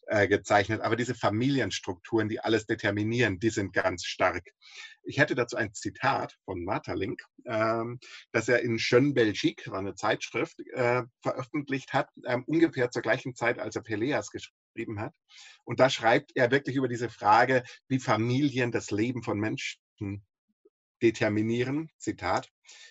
[0.08, 0.82] äh, gezeichnet.
[0.82, 4.44] Aber diese Familienstrukturen, die alles determinieren, die sind ganz stark.
[5.04, 8.00] Ich hätte dazu ein Zitat von Marterlink, ähm,
[8.32, 13.36] das er in Jeune Belgique, war eine Zeitschrift, äh, veröffentlicht hat, ähm, ungefähr zur gleichen
[13.36, 14.61] Zeit, als er Peleas geschrieben
[15.00, 15.14] hat.
[15.64, 19.80] Und da schreibt er wirklich über diese Frage, wie Familien das Leben von Menschen
[21.02, 21.90] determinieren.
[21.98, 22.50] Zitat.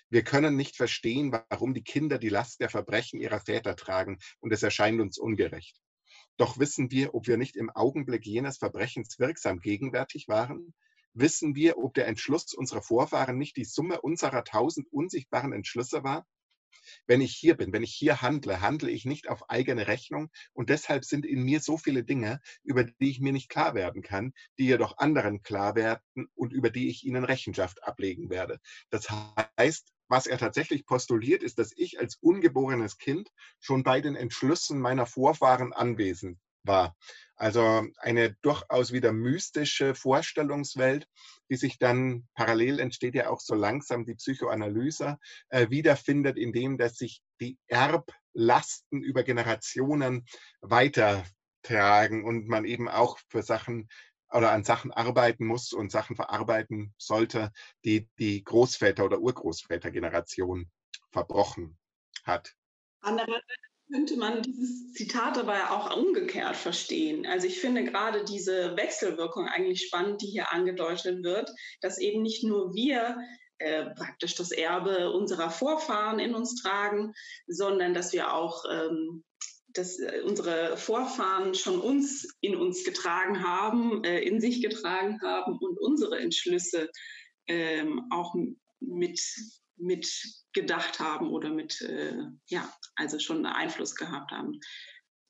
[0.09, 4.53] Wir können nicht verstehen, warum die Kinder die Last der Verbrechen ihrer Väter tragen und
[4.53, 5.81] es erscheint uns ungerecht.
[6.37, 10.75] Doch wissen wir, ob wir nicht im Augenblick jenes Verbrechens wirksam gegenwärtig waren?
[11.13, 16.27] Wissen wir, ob der Entschluss unserer Vorfahren nicht die Summe unserer tausend unsichtbaren Entschlüsse war?
[17.07, 20.71] Wenn ich hier bin, wenn ich hier handle, handle ich nicht auf eigene Rechnung und
[20.71, 24.33] deshalb sind in mir so viele Dinge, über die ich mir nicht klar werden kann,
[24.59, 28.61] die jedoch anderen klar werden und über die ich ihnen Rechenschaft ablegen werde.
[28.91, 33.31] Das heißt, was er tatsächlich postuliert, ist, dass ich als ungeborenes Kind
[33.61, 36.97] schon bei den Entschlüssen meiner Vorfahren anwesend war.
[37.37, 41.07] Also eine durchaus wieder mystische Vorstellungswelt,
[41.49, 45.19] die sich dann parallel entsteht ja auch so langsam die Psychoanalyse
[45.49, 50.27] äh, wiederfindet, indem dass sich die Erblasten über Generationen
[50.61, 53.89] weitertragen und man eben auch für Sachen
[54.33, 57.51] oder an Sachen arbeiten muss und Sachen verarbeiten sollte,
[57.85, 60.71] die die Großväter- oder Urgroßvätergeneration
[61.11, 61.79] verbrochen
[62.25, 62.55] hat.
[63.01, 67.27] Andererseits könnte man dieses Zitat aber auch umgekehrt verstehen.
[67.27, 71.51] Also ich finde gerade diese Wechselwirkung eigentlich spannend, die hier angedeutet wird,
[71.81, 73.19] dass eben nicht nur wir
[73.59, 77.13] äh, praktisch das Erbe unserer Vorfahren in uns tragen,
[77.47, 79.25] sondern dass wir auch ähm,
[79.73, 85.59] dass äh, unsere Vorfahren schon uns in uns getragen haben, äh, in sich getragen haben
[85.59, 86.91] und unsere Entschlüsse
[87.47, 88.35] ähm, auch
[88.81, 89.21] mit,
[89.81, 90.09] mit
[90.53, 94.61] gedacht haben oder mit, äh, ja, also schon Einfluss gehabt haben.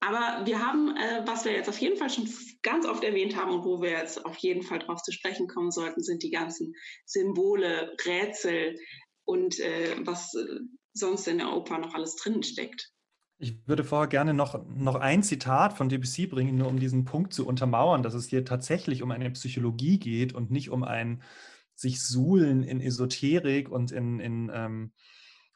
[0.01, 2.29] Aber wir haben, äh, was wir jetzt auf jeden Fall schon
[2.63, 5.71] ganz oft erwähnt haben und wo wir jetzt auf jeden Fall drauf zu sprechen kommen
[5.71, 8.77] sollten, sind die ganzen Symbole, Rätsel
[9.25, 10.61] und äh, was äh,
[10.95, 12.91] sonst in der Oper noch alles drin steckt.
[13.43, 17.33] Ich würde vorher gerne noch, noch ein Zitat von Debussy bringen, nur um diesen Punkt
[17.33, 21.23] zu untermauern, dass es hier tatsächlich um eine Psychologie geht und nicht um ein
[21.81, 24.93] sich suhlen in Esoterik und in, in ähm,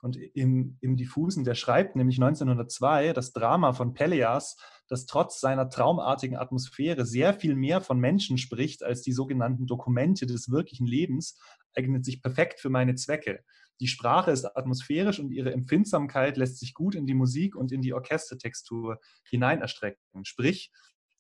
[0.05, 5.71] und im, im Diffusen, der schreibt nämlich 1902 das Drama von Peleas, das trotz seiner
[5.71, 11.41] traumartigen Atmosphäre sehr viel mehr von Menschen spricht als die sogenannten Dokumente des wirklichen Lebens,
[11.75, 13.45] eignet sich perfekt für meine Zwecke.
[13.81, 17.81] Die Sprache ist atmosphärisch und ihre Empfindsamkeit lässt sich gut in die Musik und in
[17.81, 20.27] die Orchestertextur hinein erstrecken.
[20.27, 20.71] Sprich,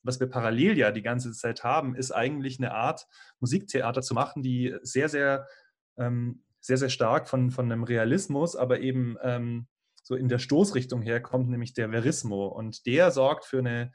[0.05, 3.07] was wir parallel ja die ganze Zeit haben, ist eigentlich eine Art
[3.41, 5.47] Musiktheater zu machen, die sehr, sehr,
[5.99, 9.67] ähm, sehr, sehr stark von, von einem Realismus, aber eben ähm,
[10.03, 12.47] so in der Stoßrichtung herkommt, nämlich der Verismo.
[12.47, 13.91] Und der sorgt für eine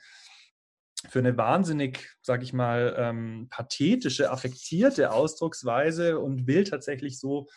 [1.07, 7.47] für eine wahnsinnig, sag ich mal, ähm, pathetische, affektierte Ausdrucksweise und will tatsächlich so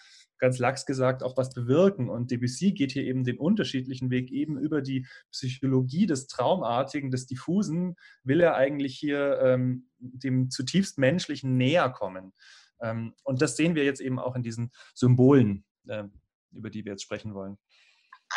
[0.42, 2.10] ganz lax gesagt auch was bewirken.
[2.10, 7.26] Und Debussy geht hier eben den unterschiedlichen Weg eben über die Psychologie des Traumartigen, des
[7.26, 12.32] Diffusen, will er eigentlich hier ähm, dem zutiefst Menschlichen näher kommen.
[12.80, 16.04] Ähm, und das sehen wir jetzt eben auch in diesen Symbolen, äh,
[16.50, 17.56] über die wir jetzt sprechen wollen.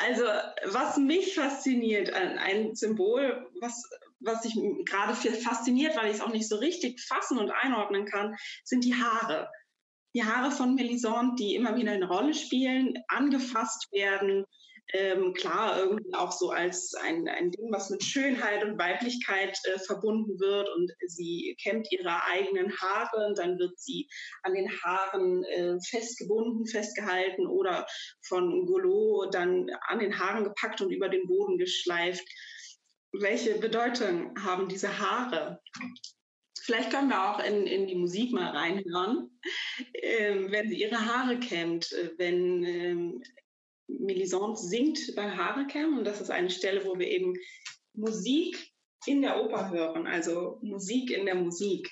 [0.06, 0.26] Also,
[0.65, 3.82] was mich fasziniert, ein Symbol, was,
[4.20, 4.54] was sich
[4.86, 8.94] gerade fasziniert, weil ich es auch nicht so richtig fassen und einordnen kann, sind die
[8.94, 9.50] Haare
[10.15, 14.45] die Haare von Melisande, die immer wieder eine Rolle spielen, angefasst werden.
[14.93, 19.80] Ähm, klar, irgendwie auch so als ein, ein Ding, was mit Schönheit und Weiblichkeit äh,
[19.80, 20.69] verbunden wird.
[20.69, 24.08] Und sie kämmt ihre eigenen Haare und dann wird sie
[24.43, 27.86] an den Haaren äh, festgebunden, festgehalten oder
[28.28, 32.23] von Golo dann an den Haaren gepackt und über den Boden geschleift.
[33.12, 35.60] Welche Bedeutung haben diese Haare?
[36.65, 39.30] Vielleicht können wir auch in, in die Musik mal reinhören,
[39.93, 43.23] ähm, wenn sie ihre Haare kämmt, äh, wenn ähm,
[43.88, 45.99] Melisande singt beim Haarekämmen.
[45.99, 47.36] Und das ist eine Stelle, wo wir eben
[47.93, 48.71] Musik
[49.06, 51.88] in der Oper hören, also Musik in der Musik.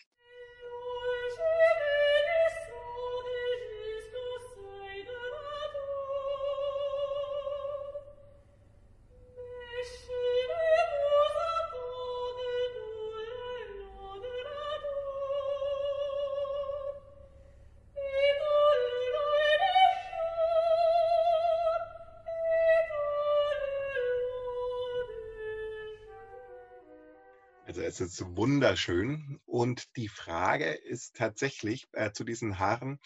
[27.94, 29.40] Es ist wunderschön.
[29.46, 33.00] Und die Frage ist tatsächlich äh, zu diesen Haaren,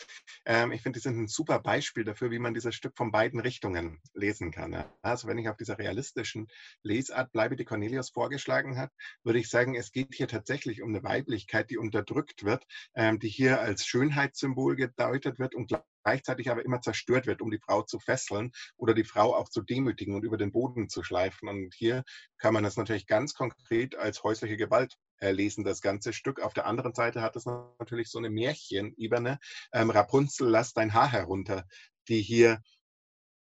[0.45, 3.41] ähm, ich finde, die sind ein super Beispiel dafür, wie man dieses Stück von beiden
[3.41, 4.71] Richtungen lesen kann.
[4.71, 4.89] Ja.
[5.02, 6.47] Also wenn ich auf dieser realistischen
[6.84, 8.91] Lesart bleibe, die Cornelius vorgeschlagen hat,
[9.23, 13.30] würde ich sagen, es geht hier tatsächlich um eine Weiblichkeit, die unterdrückt wird, ähm, die
[13.30, 15.71] hier als Schönheitssymbol gedeutet wird und
[16.08, 19.62] gleichzeitig aber immer zerstört wird, um die Frau zu fesseln oder die Frau auch zu
[19.62, 21.50] demütigen und über den Boden zu schleifen.
[21.50, 22.06] Und hier
[22.38, 26.39] kann man das natürlich ganz konkret als häusliche Gewalt lesen, das ganze Stück.
[26.39, 29.38] Auf der anderen Seite hat es natürlich so eine Märchenebene.
[29.74, 31.65] Ähm, Rapunzel, lass dein Haar herunter,
[32.08, 32.62] die hier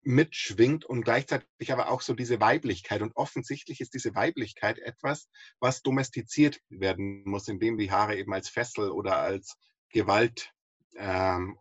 [0.01, 3.01] mitschwingt und gleichzeitig aber auch so diese Weiblichkeit.
[3.01, 5.29] Und offensichtlich ist diese Weiblichkeit etwas,
[5.61, 9.55] was domestiziert werden muss, indem die Haare eben als Fessel oder als
[9.89, 10.51] Gewalt
[10.97, 11.57] ähm,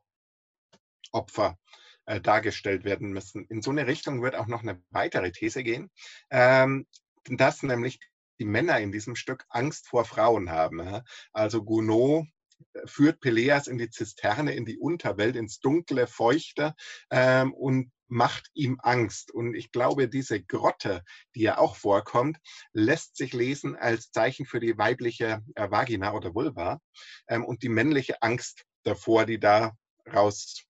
[1.17, 1.59] Opfer
[2.07, 3.47] äh, dargestellt werden müssen.
[3.47, 5.91] In so eine Richtung wird auch noch eine weitere These gehen,
[6.31, 6.87] ähm,
[7.25, 7.99] dass nämlich
[8.39, 10.79] die Männer in diesem Stück Angst vor Frauen haben.
[10.79, 11.03] Ja?
[11.33, 12.27] Also Gounod
[12.75, 16.75] äh, führt Peleas in die Zisterne, in die Unterwelt, ins dunkle, feuchte
[17.11, 19.33] ähm, und macht ihm Angst.
[19.33, 21.03] Und ich glaube, diese Grotte,
[21.35, 22.39] die ja auch vorkommt,
[22.73, 26.81] lässt sich lesen als Zeichen für die weibliche äh, Vagina oder Vulva
[27.27, 30.66] ähm, und die männliche Angst davor, die daraus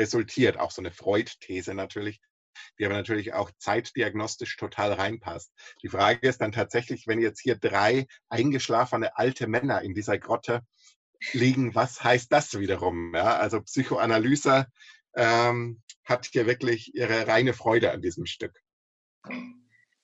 [0.00, 0.58] resultiert.
[0.58, 2.20] Auch so eine Freud-These natürlich,
[2.78, 5.52] die aber natürlich auch zeitdiagnostisch total reinpasst.
[5.82, 10.62] Die Frage ist dann tatsächlich, wenn jetzt hier drei eingeschlafene alte Männer in dieser Grotte
[11.32, 13.14] liegen, was heißt das wiederum?
[13.14, 14.66] Ja, also Psychoanalyse
[15.14, 18.58] ähm, hat hier wirklich ihre reine Freude an diesem Stück.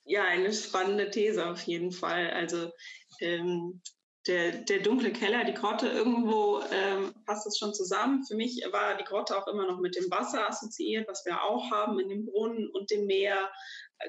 [0.05, 2.29] Ja, eine spannende These auf jeden Fall.
[2.29, 2.71] Also
[3.19, 3.81] ähm,
[4.27, 8.25] der, der dunkle Keller, die Grotte, irgendwo ähm, passt es schon zusammen.
[8.25, 11.71] Für mich war die Grotte auch immer noch mit dem Wasser assoziiert, was wir auch
[11.71, 13.51] haben in dem Brunnen und dem Meer.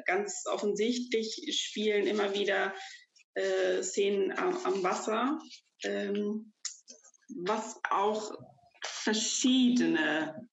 [0.04, 2.74] Ganz offensichtlich spielen immer wieder
[3.34, 5.38] äh, Szenen am, am Wasser,
[5.84, 6.52] ähm,
[7.44, 8.32] was auch
[8.82, 10.48] verschiedene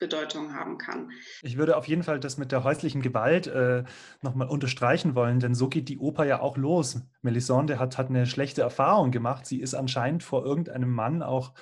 [0.00, 1.10] Bedeutung haben kann.
[1.42, 3.84] Ich würde auf jeden Fall das mit der häuslichen Gewalt äh,
[4.22, 7.02] nochmal unterstreichen wollen, denn so geht die Oper ja auch los.
[7.22, 9.46] Melisande hat, hat eine schlechte Erfahrung gemacht.
[9.46, 11.52] Sie ist anscheinend vor irgendeinem Mann auch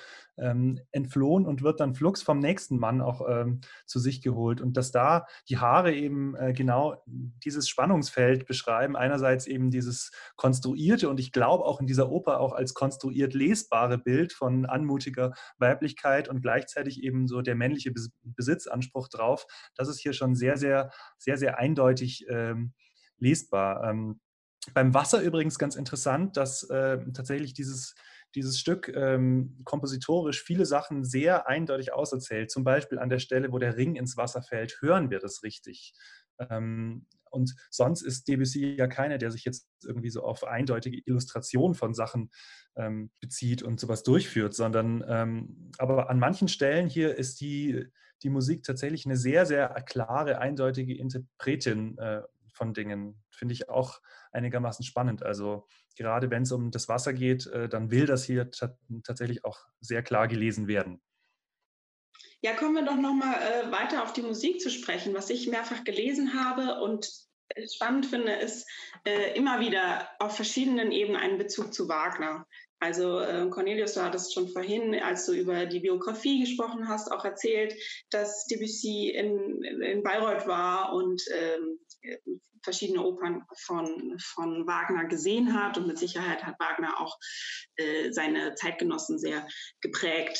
[0.41, 4.61] ähm, entflohen und wird dann flugs vom nächsten Mann auch ähm, zu sich geholt.
[4.61, 7.03] Und dass da die Haare eben äh, genau
[7.43, 12.53] dieses Spannungsfeld beschreiben, einerseits eben dieses konstruierte und ich glaube auch in dieser Oper auch
[12.53, 19.45] als konstruiert lesbare Bild von anmutiger Weiblichkeit und gleichzeitig eben so der männliche Besitzanspruch drauf,
[19.75, 22.73] das ist hier schon sehr, sehr, sehr, sehr eindeutig ähm,
[23.17, 23.89] lesbar.
[23.89, 24.19] Ähm,
[24.73, 27.95] beim Wasser übrigens ganz interessant, dass äh, tatsächlich dieses
[28.35, 32.51] dieses Stück ähm, kompositorisch viele Sachen sehr eindeutig auserzählt.
[32.51, 35.93] Zum Beispiel an der Stelle, wo der Ring ins Wasser fällt, hören wir das richtig.
[36.39, 41.75] Ähm, und sonst ist Debussy ja keiner, der sich jetzt irgendwie so auf eindeutige Illustration
[41.75, 42.31] von Sachen
[42.75, 47.85] ähm, bezieht und sowas durchführt, sondern ähm, aber an manchen Stellen hier ist die,
[48.23, 52.21] die Musik tatsächlich eine sehr, sehr klare, eindeutige Interpretin äh,
[52.51, 53.21] von Dingen.
[53.29, 53.99] Finde ich auch
[54.31, 55.23] einigermaßen spannend.
[55.23, 55.67] Also
[55.99, 60.01] gerade wenn es um das Wasser geht, äh, dann will das hier tatsächlich auch sehr
[60.01, 61.01] klar gelesen werden.
[62.41, 65.13] Ja, kommen wir doch nochmal äh, weiter auf die Musik zu sprechen.
[65.13, 67.11] Was ich mehrfach gelesen habe und
[67.69, 68.65] spannend finde, ist
[69.05, 72.47] äh, immer wieder auf verschiedenen Ebenen einen Bezug zu Wagner.
[72.79, 77.25] Also äh, Cornelius, du hattest schon vorhin, als du über die Biografie gesprochen hast, auch
[77.25, 77.75] erzählt,
[78.09, 81.79] dass Debussy in, in Bayreuth war und ähm,
[82.63, 85.77] verschiedene Opern von, von Wagner gesehen hat.
[85.77, 87.17] Und mit Sicherheit hat Wagner auch
[87.75, 89.47] äh, seine Zeitgenossen sehr
[89.81, 90.39] geprägt.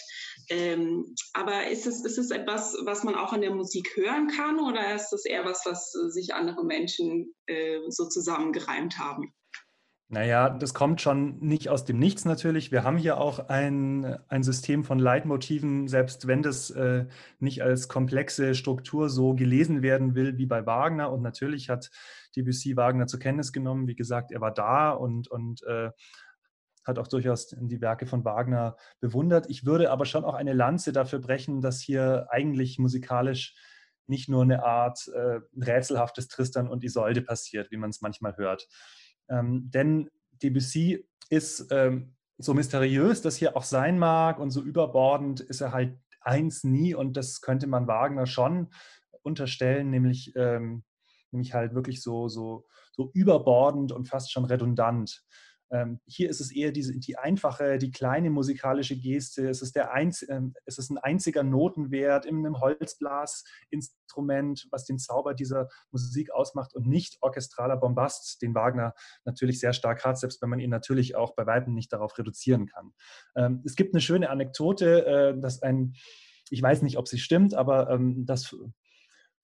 [0.49, 4.59] Ähm, aber ist es, ist es etwas, was man auch in der Musik hören kann
[4.59, 9.33] oder ist es eher was, was sich andere Menschen äh, so zusammengereimt haben?
[10.11, 12.71] Naja, das kommt schon nicht aus dem Nichts natürlich.
[12.71, 17.05] Wir haben hier auch ein, ein System von Leitmotiven, selbst wenn das äh,
[17.37, 21.11] nicht als komplexe Struktur so gelesen werden will wie bei Wagner.
[21.11, 21.91] Und natürlich hat
[22.35, 23.87] Debussy Wagner zur Kenntnis genommen.
[23.87, 25.91] Wie gesagt, er war da und, und äh,
[26.83, 29.47] hat auch durchaus die Werke von Wagner bewundert.
[29.47, 33.53] Ich würde aber schon auch eine Lanze dafür brechen, dass hier eigentlich musikalisch
[34.07, 38.67] nicht nur eine Art äh, rätselhaftes Tristan und Isolde passiert, wie man es manchmal hört.
[39.29, 40.09] Ähm, denn
[40.41, 45.73] Debussy ist ähm, so mysteriös, das hier auch sein mag und so überbordend ist er
[45.73, 48.69] halt eins nie und das könnte man Wagner schon
[49.21, 50.83] unterstellen, nämlich, ähm,
[51.31, 55.23] nämlich halt wirklich so, so, so überbordend und fast schon redundant.
[55.71, 59.49] Ähm, hier ist es eher diese, die einfache, die kleine musikalische Geste.
[59.49, 64.99] Es ist, der Einz, äh, es ist ein einziger Notenwert in einem Holzblasinstrument, was den
[64.99, 68.93] Zauber dieser Musik ausmacht und nicht orchestraler Bombast, den Wagner
[69.25, 72.67] natürlich sehr stark hat, selbst wenn man ihn natürlich auch bei Weitem nicht darauf reduzieren
[72.67, 72.93] kann.
[73.35, 75.93] Ähm, es gibt eine schöne Anekdote, äh, dass ein
[76.51, 78.55] ich weiß nicht, ob sie stimmt, aber ähm, dass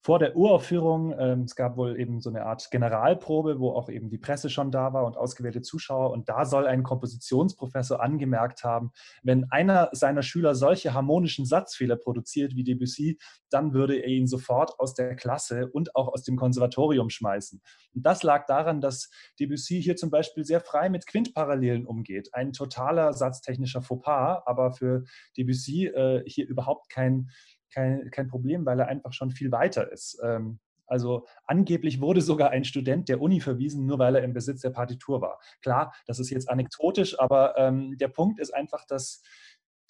[0.02, 4.08] vor der Uraufführung, ähm, es gab wohl eben so eine Art Generalprobe, wo auch eben
[4.08, 6.12] die Presse schon da war und ausgewählte Zuschauer.
[6.12, 8.92] Und da soll ein Kompositionsprofessor angemerkt haben,
[9.24, 13.18] wenn einer seiner Schüler solche harmonischen Satzfehler produziert wie Debussy,
[13.50, 17.60] dann würde er ihn sofort aus der Klasse und auch aus dem Konservatorium schmeißen.
[17.94, 22.32] Und das lag daran, dass Debussy hier zum Beispiel sehr frei mit Quintparallelen umgeht.
[22.32, 25.04] Ein totaler satztechnischer Fauxpas, aber für
[25.36, 27.30] Debussy äh, hier überhaupt kein
[27.76, 30.18] kein, kein Problem, weil er einfach schon viel weiter ist.
[30.22, 34.62] Ähm, also angeblich wurde sogar ein Student der Uni verwiesen, nur weil er im Besitz
[34.62, 35.38] der Partitur war.
[35.60, 39.22] Klar, das ist jetzt anekdotisch, aber ähm, der Punkt ist einfach, dass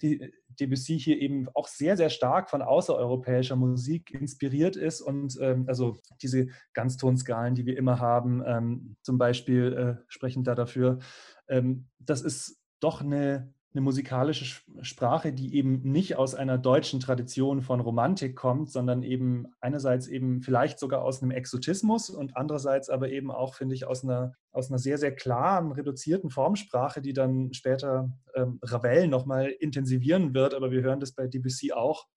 [0.01, 5.65] die Debussy hier eben auch sehr, sehr stark von außereuropäischer Musik inspiriert ist und ähm,
[5.67, 10.99] also diese Ganztonskalen, die wir immer haben, ähm, zum Beispiel äh, sprechen da dafür,
[11.47, 17.61] ähm, das ist doch eine eine musikalische Sprache, die eben nicht aus einer deutschen Tradition
[17.61, 23.09] von Romantik kommt, sondern eben einerseits eben vielleicht sogar aus einem Exotismus und andererseits aber
[23.09, 27.53] eben auch, finde ich, aus einer, aus einer sehr, sehr klaren, reduzierten Formsprache, die dann
[27.53, 32.07] später ähm, Ravel nochmal intensivieren wird, aber wir hören das bei Debussy auch.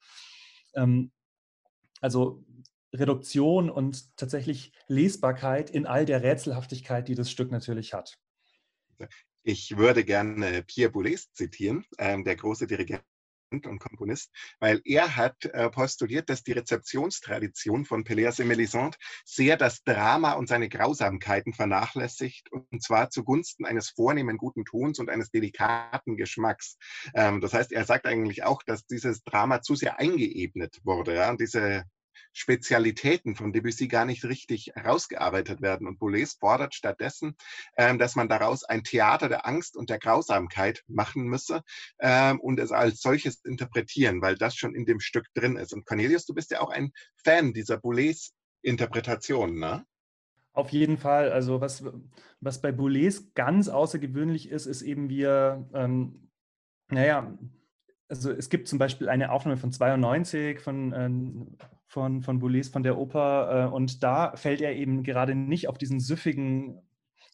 [0.74, 1.10] Ähm,
[2.00, 2.44] also
[2.92, 8.18] Reduktion und tatsächlich Lesbarkeit in all der Rätselhaftigkeit, die das Stück natürlich hat.
[9.42, 13.02] Ich würde gerne Pierre Boulez zitieren, ähm, der große Dirigent
[13.52, 14.30] und Komponist,
[14.60, 20.34] weil er hat äh, postuliert, dass die Rezeptionstradition von Pelléas et Mélisande sehr das Drama
[20.34, 26.76] und seine Grausamkeiten vernachlässigt, und zwar zugunsten eines vornehmen guten Tons und eines delikaten Geschmacks.
[27.14, 31.14] Ähm, das heißt, er sagt eigentlich auch, dass dieses Drama zu sehr eingeebnet wurde.
[31.14, 31.30] Ja?
[31.30, 31.84] Und diese
[32.32, 35.86] Spezialitäten von Debussy gar nicht richtig herausgearbeitet werden.
[35.86, 37.36] Und Boulez fordert stattdessen,
[37.76, 41.62] ähm, dass man daraus ein Theater der Angst und der Grausamkeit machen müsse
[41.98, 45.72] ähm, und es als solches interpretieren, weil das schon in dem Stück drin ist.
[45.72, 49.84] Und Cornelius, du bist ja auch ein Fan dieser Boulez-Interpretation, ne?
[50.52, 51.30] Auf jeden Fall.
[51.30, 51.84] Also was,
[52.40, 56.30] was bei Boulez ganz außergewöhnlich ist, ist eben wie er, ähm,
[56.88, 57.38] naja,
[58.08, 61.56] also es gibt zum Beispiel eine Aufnahme von 92 von, ähm,
[61.90, 65.76] von, von Boulez von der Oper äh, und da fällt er eben gerade nicht auf
[65.76, 66.80] diesen süffigen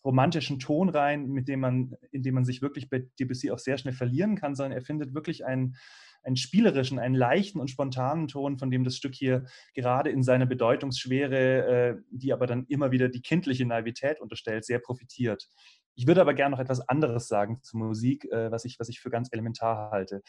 [0.03, 3.77] romantischen Ton rein, mit dem man, in dem man sich wirklich bei Debussy auch sehr
[3.77, 5.77] schnell verlieren kann, sondern er findet wirklich einen,
[6.23, 9.45] einen spielerischen, einen leichten und spontanen Ton, von dem das Stück hier
[9.75, 14.79] gerade in seiner Bedeutungsschwere, äh, die aber dann immer wieder die kindliche Naivität unterstellt, sehr
[14.79, 15.51] profitiert.
[15.97, 19.01] Ich würde aber gerne noch etwas anderes sagen zur Musik, äh, was, ich, was ich
[19.01, 20.23] für ganz elementar halte.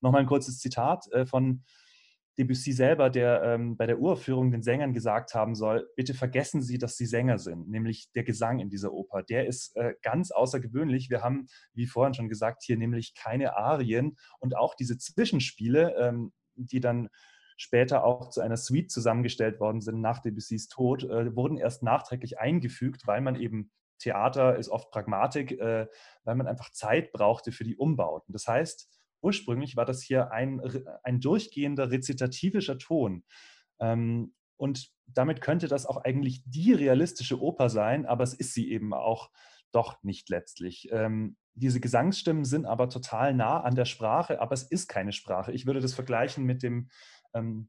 [0.00, 1.62] Nochmal ein kurzes Zitat von
[2.40, 6.78] Debussy selber, der ähm, bei der Uraufführung den Sängern gesagt haben soll, bitte vergessen Sie,
[6.78, 9.22] dass Sie Sänger sind, nämlich der Gesang in dieser Oper.
[9.22, 11.10] Der ist äh, ganz außergewöhnlich.
[11.10, 16.32] Wir haben, wie vorhin schon gesagt, hier nämlich keine Arien und auch diese Zwischenspiele, ähm,
[16.54, 17.10] die dann
[17.58, 22.38] später auch zu einer Suite zusammengestellt worden sind nach Debussys Tod, äh, wurden erst nachträglich
[22.38, 25.86] eingefügt, weil man eben Theater ist oft Pragmatik, äh,
[26.24, 28.32] weil man einfach Zeit brauchte für die Umbauten.
[28.32, 28.88] Das heißt,
[29.22, 30.60] ursprünglich war das hier ein,
[31.02, 33.24] ein durchgehender rezitativischer Ton.
[33.78, 38.70] Ähm, und damit könnte das auch eigentlich die realistische Oper sein, aber es ist sie
[38.70, 39.30] eben auch
[39.72, 40.88] doch nicht letztlich.
[40.92, 45.52] Ähm, diese Gesangsstimmen sind aber total nah an der Sprache, aber es ist keine Sprache.
[45.52, 46.90] Ich würde das vergleichen mit dem,
[47.34, 47.68] ähm,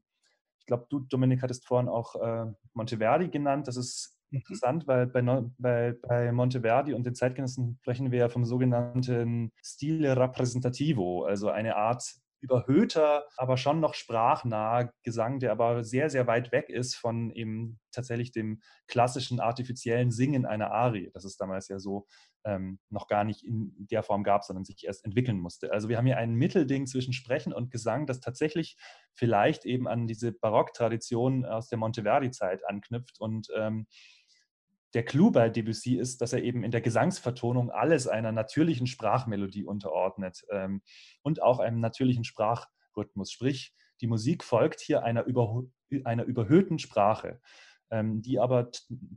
[0.58, 3.68] ich glaube, du, Dominik, hattest vorhin auch äh, Monteverdi genannt.
[3.68, 4.18] Das ist.
[4.32, 5.22] Interessant, weil bei,
[5.58, 11.76] bei, bei, Monteverdi und den Zeitgenossen sprechen wir ja vom sogenannten Stile Rappresentativo, also eine
[11.76, 12.02] Art
[12.42, 17.78] überhöhter, aber schon noch sprachnaher Gesang, der aber sehr, sehr weit weg ist von eben
[17.92, 22.06] tatsächlich dem klassischen artifiziellen Singen einer Arie, das es damals ja so
[22.44, 25.72] ähm, noch gar nicht in der Form gab, sondern sich erst entwickeln musste.
[25.72, 28.76] Also wir haben hier ein Mittelding zwischen Sprechen und Gesang, das tatsächlich
[29.14, 33.86] vielleicht eben an diese Barocktradition aus der Monteverdi-Zeit anknüpft und ähm,
[34.94, 39.64] der Clou bei Debussy ist, dass er eben in der Gesangsvertonung alles einer natürlichen Sprachmelodie
[39.64, 40.82] unterordnet ähm,
[41.22, 43.32] und auch einem natürlichen Sprachrhythmus.
[43.32, 45.64] Sprich, die Musik folgt hier einer, über,
[46.04, 47.40] einer überhöhten Sprache,
[47.92, 48.70] ähm, die aber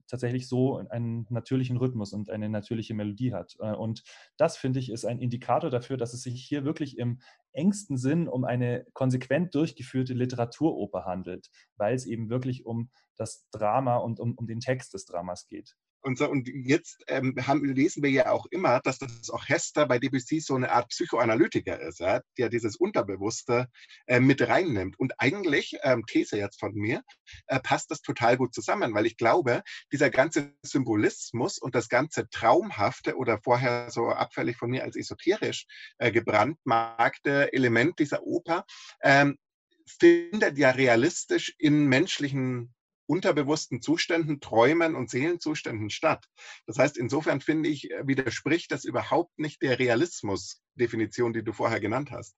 [0.07, 3.55] tatsächlich so einen natürlichen Rhythmus und eine natürliche Melodie hat.
[3.59, 4.03] Äh, und
[4.37, 7.21] das, finde ich, ist ein Indikator dafür, dass es sich hier wirklich im
[7.53, 13.95] engsten Sinn um eine konsequent durchgeführte Literaturoper handelt, weil es eben wirklich um das Drama
[13.95, 15.75] und um, um den Text des Dramas geht.
[16.05, 19.87] Und, so, und jetzt ähm, haben, lesen wir ja auch immer, dass das auch Hester
[19.87, 23.69] bei Debussy so eine Art Psychoanalytiker ist, ja, der dieses Unterbewusste
[24.05, 24.99] äh, mit reinnimmt.
[24.99, 27.01] Und eigentlich, ähm, These jetzt von mir,
[27.47, 32.29] äh, passt das total gut zusammen, weil ich glaube, dieser ganze Symbolismus und das ganze
[32.29, 35.65] Traumhafte oder vorher so abfällig von mir als esoterisch
[35.97, 38.63] äh, gebrandmarkte Element dieser Oper,
[39.01, 39.39] ähm,
[39.87, 42.74] findet ja realistisch in menschlichen
[43.07, 46.27] unterbewussten Zuständen, Träumen und Seelenzuständen statt.
[46.65, 51.79] Das heißt, insofern finde ich, äh, widerspricht das überhaupt nicht der Realismus-Definition, die du vorher
[51.79, 52.35] genannt hast.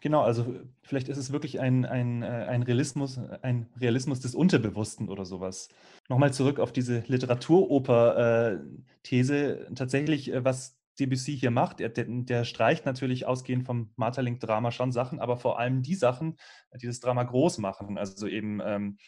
[0.00, 5.08] Genau, also vielleicht ist es wirklich ein, ein, äh, ein, Realismus, ein Realismus des Unterbewussten
[5.08, 5.68] oder sowas.
[6.08, 9.68] Nochmal zurück auf diese Literaturoper-These.
[9.74, 15.20] Tatsächlich, äh, was Debussy hier macht, der, der streicht natürlich ausgehend vom Marterling-Drama schon Sachen,
[15.20, 16.36] aber vor allem die Sachen,
[16.80, 17.98] die das Drama groß machen.
[17.98, 18.98] Also eben ähm,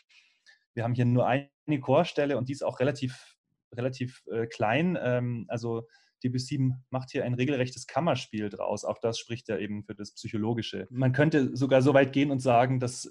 [0.74, 1.48] wir haben hier nur eine
[1.80, 3.36] Chorstelle und die ist auch relativ,
[3.74, 4.98] relativ äh, klein.
[5.00, 5.86] Ähm, also
[6.22, 8.84] Debussy macht hier ein regelrechtes Kammerspiel draus.
[8.84, 10.86] Auch das spricht ja eben für das Psychologische.
[10.90, 13.10] Man könnte sogar so weit gehen und sagen, dass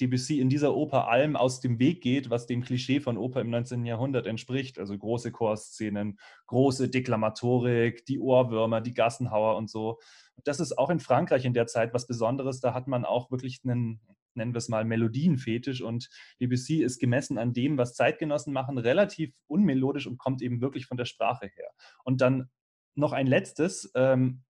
[0.00, 3.50] Debussy in dieser Oper allem aus dem Weg geht, was dem Klischee von Oper im
[3.50, 3.84] 19.
[3.84, 4.78] Jahrhundert entspricht.
[4.78, 10.00] Also große Chorszenen, große Deklamatorik, die Ohrwürmer, die Gassenhauer und so.
[10.44, 12.60] Das ist auch in Frankreich in der Zeit was Besonderes.
[12.60, 14.00] Da hat man auch wirklich einen,
[14.34, 15.82] nennen wir es mal, Melodienfetisch.
[15.82, 16.08] Und
[16.40, 20.96] Debussy ist gemessen an dem, was Zeitgenossen machen, relativ unmelodisch und kommt eben wirklich von
[20.96, 21.70] der Sprache her.
[22.04, 22.50] Und dann
[22.94, 24.42] noch ein letztes, ähm,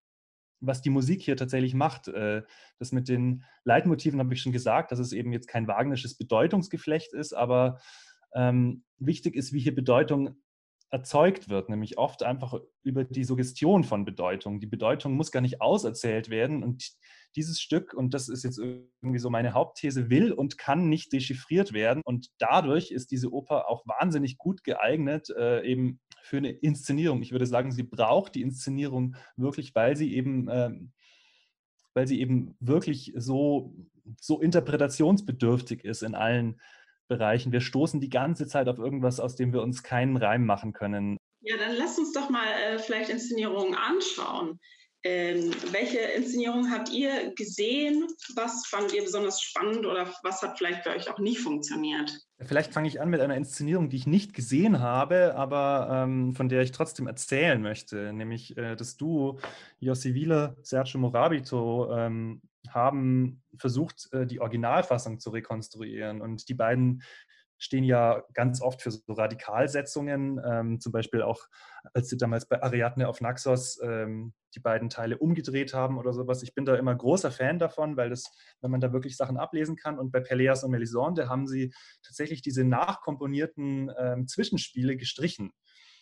[0.61, 2.09] was die Musik hier tatsächlich macht.
[2.09, 2.43] Äh,
[2.79, 7.13] das mit den Leitmotiven habe ich schon gesagt, dass es eben jetzt kein wagnerisches Bedeutungsgeflecht
[7.13, 7.81] ist, aber
[8.35, 10.37] ähm, wichtig ist, wie hier Bedeutung
[10.93, 14.61] erzeugt wird, nämlich oft einfach über die Suggestion von Bedeutung.
[14.61, 16.93] Die Bedeutung muss gar nicht auserzählt werden und
[17.35, 21.73] dieses Stück, und das ist jetzt irgendwie so meine Hauptthese, will und kann nicht dechiffriert
[21.73, 27.23] werden und dadurch ist diese Oper auch wahnsinnig gut geeignet, äh, eben für eine Inszenierung.
[27.23, 30.73] Ich würde sagen, sie braucht die Inszenierung wirklich, weil sie eben, äh,
[31.95, 33.75] weil sie eben wirklich so,
[34.21, 36.61] so interpretationsbedürftig ist in allen
[37.13, 37.53] Bereichen.
[37.53, 41.19] Wir stoßen die ganze Zeit auf irgendwas, aus dem wir uns keinen Reim machen können.
[41.43, 44.59] Ja, dann lass uns doch mal äh, vielleicht Inszenierungen anschauen.
[45.05, 48.07] Ähm, welche Inszenierung habt ihr gesehen?
[48.37, 52.21] Was fandet ihr besonders spannend oder was hat vielleicht bei euch auch nicht funktioniert?
[52.39, 56.49] Vielleicht fange ich an mit einer Inszenierung, die ich nicht gesehen habe, aber ähm, von
[56.49, 59.41] der ich trotzdem erzählen möchte, nämlich äh, das Duo
[59.81, 62.41] Jossi Wieler, Sergio Morabito ähm,
[62.75, 66.21] haben versucht, äh, die Originalfassung zu rekonstruieren.
[66.21, 67.03] Und die beiden
[67.63, 71.47] stehen ja ganz oft für so Radikalsetzungen, ähm, zum Beispiel auch,
[71.95, 76.43] als sie damals bei Ariadne auf Naxos ähm, die beiden Teile umgedreht haben oder sowas.
[76.43, 78.25] Ich bin da immer großer Fan davon, weil das,
[78.61, 80.01] wenn man da wirklich Sachen ablesen kann.
[80.01, 85.53] Und bei Peleas und Melisande haben sie tatsächlich diese nachkomponierten ähm, Zwischenspiele gestrichen,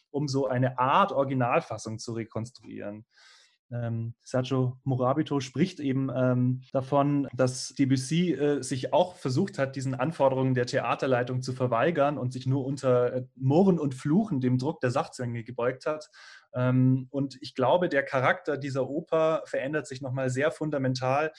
[0.09, 3.05] um so eine Art Originalfassung zu rekonstruieren.
[3.73, 9.95] Ähm, Sergio Morabito spricht eben ähm, davon, dass Debussy äh, sich auch versucht hat, diesen
[9.95, 14.81] Anforderungen der Theaterleitung zu verweigern und sich nur unter äh, Murren und Fluchen dem Druck
[14.81, 16.11] der Sachzwänge gebeugt hat.
[16.55, 21.33] Ähm, und ich glaube, der Charakter dieser Oper verändert sich nochmal sehr fundamental,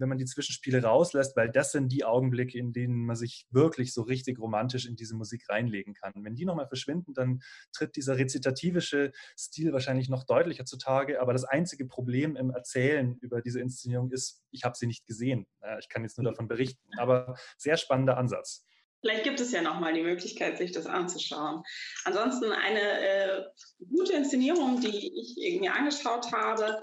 [0.00, 3.92] wenn man die Zwischenspiele rauslässt, weil das sind die Augenblicke, in denen man sich wirklich
[3.92, 6.12] so richtig romantisch in diese Musik reinlegen kann.
[6.16, 7.42] Wenn die nochmal verschwinden, dann
[7.72, 11.20] tritt dieser rezitativische Stil wahrscheinlich noch deutlicher zutage.
[11.20, 15.46] Aber das einzige Problem im Erzählen über diese Inszenierung ist, ich habe sie nicht gesehen.
[15.78, 16.80] Ich kann jetzt nur davon berichten.
[16.98, 18.64] Aber sehr spannender Ansatz.
[19.00, 21.62] Vielleicht gibt es ja nochmal die Möglichkeit, sich das anzuschauen.
[22.04, 23.44] Ansonsten eine äh,
[23.88, 26.82] gute Inszenierung, die ich mir angeschaut habe,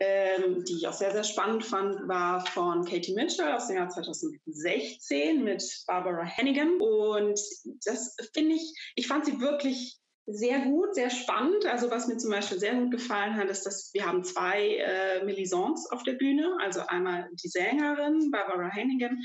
[0.00, 3.88] ähm, die ich auch sehr, sehr spannend fand, war von Katie Mitchell aus dem Jahr
[3.88, 6.80] 2016 mit Barbara Hannigan.
[6.80, 7.40] Und
[7.84, 9.98] das finde ich, ich fand sie wirklich
[10.30, 11.64] sehr gut, sehr spannend.
[11.66, 15.24] Also was mir zum Beispiel sehr gut gefallen hat, ist, dass wir haben zwei äh,
[15.24, 16.56] Melisons auf der Bühne.
[16.60, 19.18] Also einmal die Sängerin Barbara Hannigan,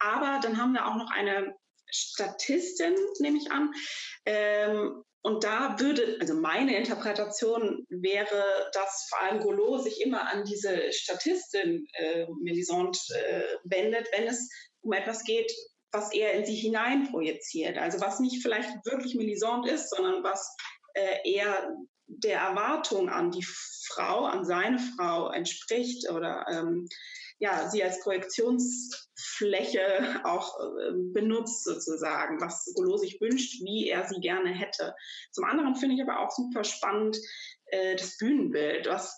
[0.00, 1.54] aber dann haben wir auch noch eine
[1.90, 3.72] Statistin, nehme ich an.
[4.26, 10.44] Ähm, und da würde, also meine Interpretation wäre, dass vor allem Golo sich immer an
[10.44, 14.48] diese Statistin äh, Melisande äh, wendet, wenn es
[14.80, 15.52] um etwas geht,
[15.92, 17.76] was er in sie hineinprojiziert.
[17.76, 20.56] Also was nicht vielleicht wirklich Melisande ist, sondern was
[20.94, 21.76] äh, eher
[22.06, 23.44] der Erwartung an die
[23.86, 26.88] Frau, an seine Frau entspricht oder ähm,
[27.40, 34.20] ja, sie als Projektionsfläche auch äh, benutzt sozusagen, was Golo sich wünscht, wie er sie
[34.20, 34.94] gerne hätte.
[35.32, 37.16] Zum anderen finde ich aber auch super spannend
[37.66, 39.16] äh, das Bühnenbild, was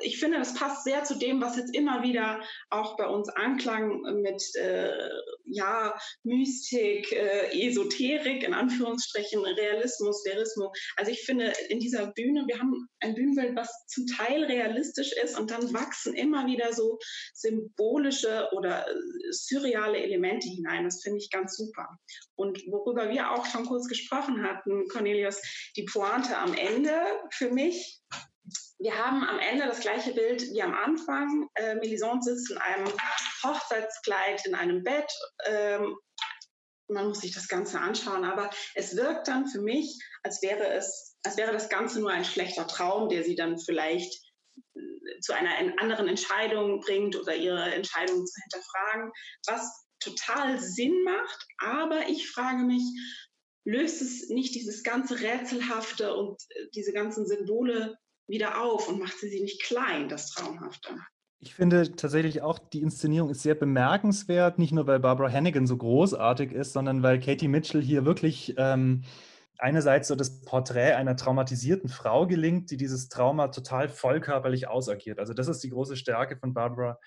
[0.00, 4.00] ich finde, das passt sehr zu dem, was jetzt immer wieder auch bei uns anklang
[4.22, 5.08] mit äh,
[5.44, 10.76] ja, Mystik, äh, Esoterik, in Anführungsstrichen, Realismus, Verismus.
[10.96, 15.38] Also ich finde, in dieser Bühne, wir haben ein Bühnenbild, was zum Teil realistisch ist
[15.38, 16.98] und dann wachsen immer wieder so
[17.32, 18.94] symbolische oder äh,
[19.30, 20.84] surreale Elemente hinein.
[20.84, 21.88] Das finde ich ganz super.
[22.36, 25.40] Und worüber wir auch schon kurz gesprochen hatten, Cornelius,
[25.76, 26.92] die Pointe am Ende
[27.30, 28.00] für mich
[28.78, 31.48] wir haben am Ende das gleiche Bild wie am Anfang.
[31.54, 32.86] Äh, Melisande sitzt in einem
[33.42, 35.10] Hochzeitskleid in einem Bett.
[35.46, 35.96] Ähm,
[36.88, 41.16] man muss sich das Ganze anschauen, aber es wirkt dann für mich, als wäre es,
[41.22, 44.12] als wäre das Ganze nur ein schlechter Traum, der sie dann vielleicht
[44.74, 49.12] äh, zu einer anderen Entscheidung bringt oder ihre Entscheidung zu hinterfragen,
[49.46, 51.46] was total Sinn macht.
[51.58, 52.82] Aber ich frage mich,
[53.64, 57.96] löst es nicht dieses ganze Rätselhafte und äh, diese ganzen Symbole
[58.26, 60.90] wieder auf und macht sie nicht klein, das Traumhafte.
[61.40, 65.76] Ich finde tatsächlich auch, die Inszenierung ist sehr bemerkenswert, nicht nur weil Barbara Hannigan so
[65.76, 69.04] großartig ist, sondern weil Katie Mitchell hier wirklich ähm,
[69.58, 75.18] einerseits so das Porträt einer traumatisierten Frau gelingt, die dieses Trauma total vollkörperlich ausagiert.
[75.18, 76.98] Also das ist die große Stärke von Barbara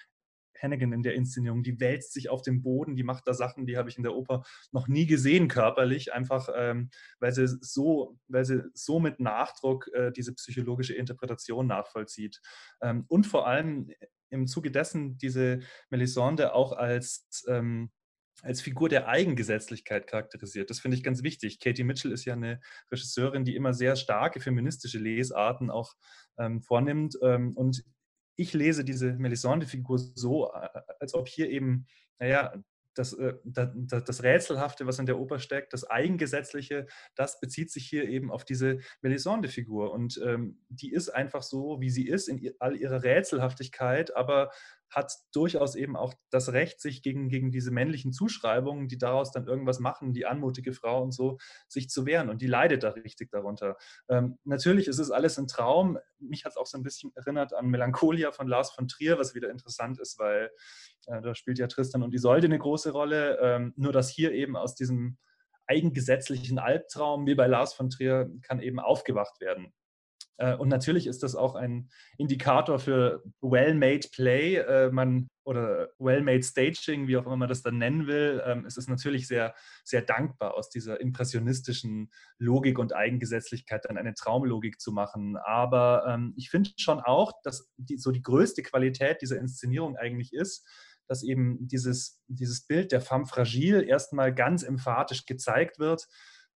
[0.61, 1.63] Hannigan in der Inszenierung.
[1.63, 4.15] Die wälzt sich auf dem Boden, die macht da Sachen, die habe ich in der
[4.15, 6.89] Oper noch nie gesehen körperlich, einfach ähm,
[7.19, 12.41] weil, sie so, weil sie so mit Nachdruck äh, diese psychologische Interpretation nachvollzieht.
[12.81, 13.91] Ähm, und vor allem
[14.29, 17.91] im Zuge dessen diese Melisande auch als ähm,
[18.43, 20.69] als Figur der Eigengesetzlichkeit charakterisiert.
[20.69, 21.59] Das finde ich ganz wichtig.
[21.59, 22.59] Katie Mitchell ist ja eine
[22.91, 25.95] Regisseurin, die immer sehr starke feministische Lesarten auch
[26.37, 27.17] ähm, vornimmt.
[27.23, 27.83] Ähm, und
[28.37, 30.49] ich lese diese Melisande-Figur so,
[30.99, 31.87] als ob hier eben,
[32.19, 32.53] naja,
[32.97, 33.69] das, äh, das,
[34.03, 38.45] das, Rätselhafte, was in der Oper steckt, das Eigengesetzliche, das bezieht sich hier eben auf
[38.45, 39.91] diese Melisande-Figur.
[39.91, 44.51] Und ähm, die ist einfach so, wie sie ist, in all ihrer Rätselhaftigkeit, aber
[44.89, 49.47] hat durchaus eben auch das Recht, sich gegen, gegen diese männlichen Zuschreibungen, die daraus dann
[49.47, 52.29] irgendwas machen, die anmutige Frau und so, sich zu wehren.
[52.29, 53.77] Und die leidet da richtig darunter.
[54.09, 55.99] Ähm, natürlich ist es alles ein Traum.
[56.19, 59.35] Mich hat es auch so ein bisschen erinnert an Melancholia von Lars von Trier, was
[59.35, 60.51] wieder interessant ist, weil
[61.07, 63.39] äh, da spielt ja Tristan und Isolde eine große Rolle.
[63.41, 65.17] Ähm, nur dass hier eben aus diesem
[65.67, 69.73] eigengesetzlichen Albtraum, wie bei Lars von Trier, kann eben aufgewacht werden.
[70.37, 76.43] Äh, und natürlich ist das auch ein Indikator für well-made Play äh, man, oder well-made
[76.43, 78.41] Staging, wie auch immer man das dann nennen will.
[78.45, 84.13] Ähm, es ist natürlich sehr, sehr dankbar, aus dieser impressionistischen Logik und Eigengesetzlichkeit dann eine
[84.13, 85.37] Traumlogik zu machen.
[85.37, 90.33] Aber ähm, ich finde schon auch, dass die, so die größte Qualität dieser Inszenierung eigentlich
[90.33, 90.67] ist,
[91.07, 96.07] dass eben dieses, dieses Bild der femme fragile erstmal ganz emphatisch gezeigt wird,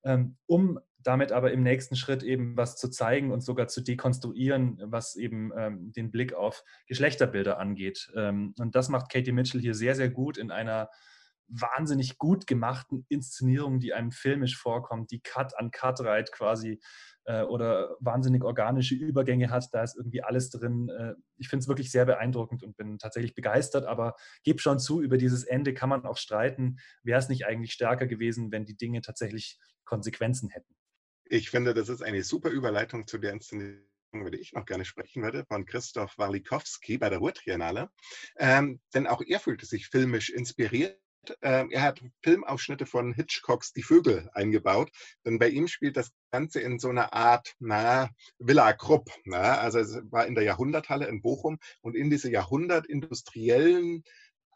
[0.04, 4.80] ähm, um damit aber im nächsten Schritt eben was zu zeigen und sogar zu dekonstruieren,
[4.86, 8.12] was eben ähm, den Blick auf Geschlechterbilder angeht.
[8.16, 10.90] Ähm, und das macht Katie Mitchell hier sehr, sehr gut in einer
[11.52, 16.80] wahnsinnig gut gemachten Inszenierung, die einem filmisch vorkommt, die Cut an Cut reiht quasi
[17.26, 19.68] äh, oder wahnsinnig organische Übergänge hat.
[19.74, 20.90] Da ist irgendwie alles drin.
[20.90, 25.02] Äh, ich finde es wirklich sehr beeindruckend und bin tatsächlich begeistert, aber gebe schon zu,
[25.02, 26.78] über dieses Ende kann man auch streiten.
[27.04, 30.74] Wäre es nicht eigentlich stärker gewesen, wenn die Dinge tatsächlich Konsequenzen hätten?
[31.34, 33.80] Ich finde, das ist eine super Überleitung zu der Inszenierung
[34.14, 37.90] über die ich noch gerne sprechen würde, von Christoph Warlikowski bei der Ruhrtriennale.
[38.36, 41.00] Ähm, denn auch er fühlte sich filmisch inspiriert
[41.42, 44.92] ähm, er hat Filmausschnitte von Hitchcocks Die Vögel eingebaut,
[45.26, 48.10] denn bei ihm spielt das Ganze in so einer Art na,
[48.40, 49.10] Villa Krupp.
[49.26, 54.04] Na, also es war in der Jahrhunderthalle in Bochum und in diese Jahrhundert-industriellen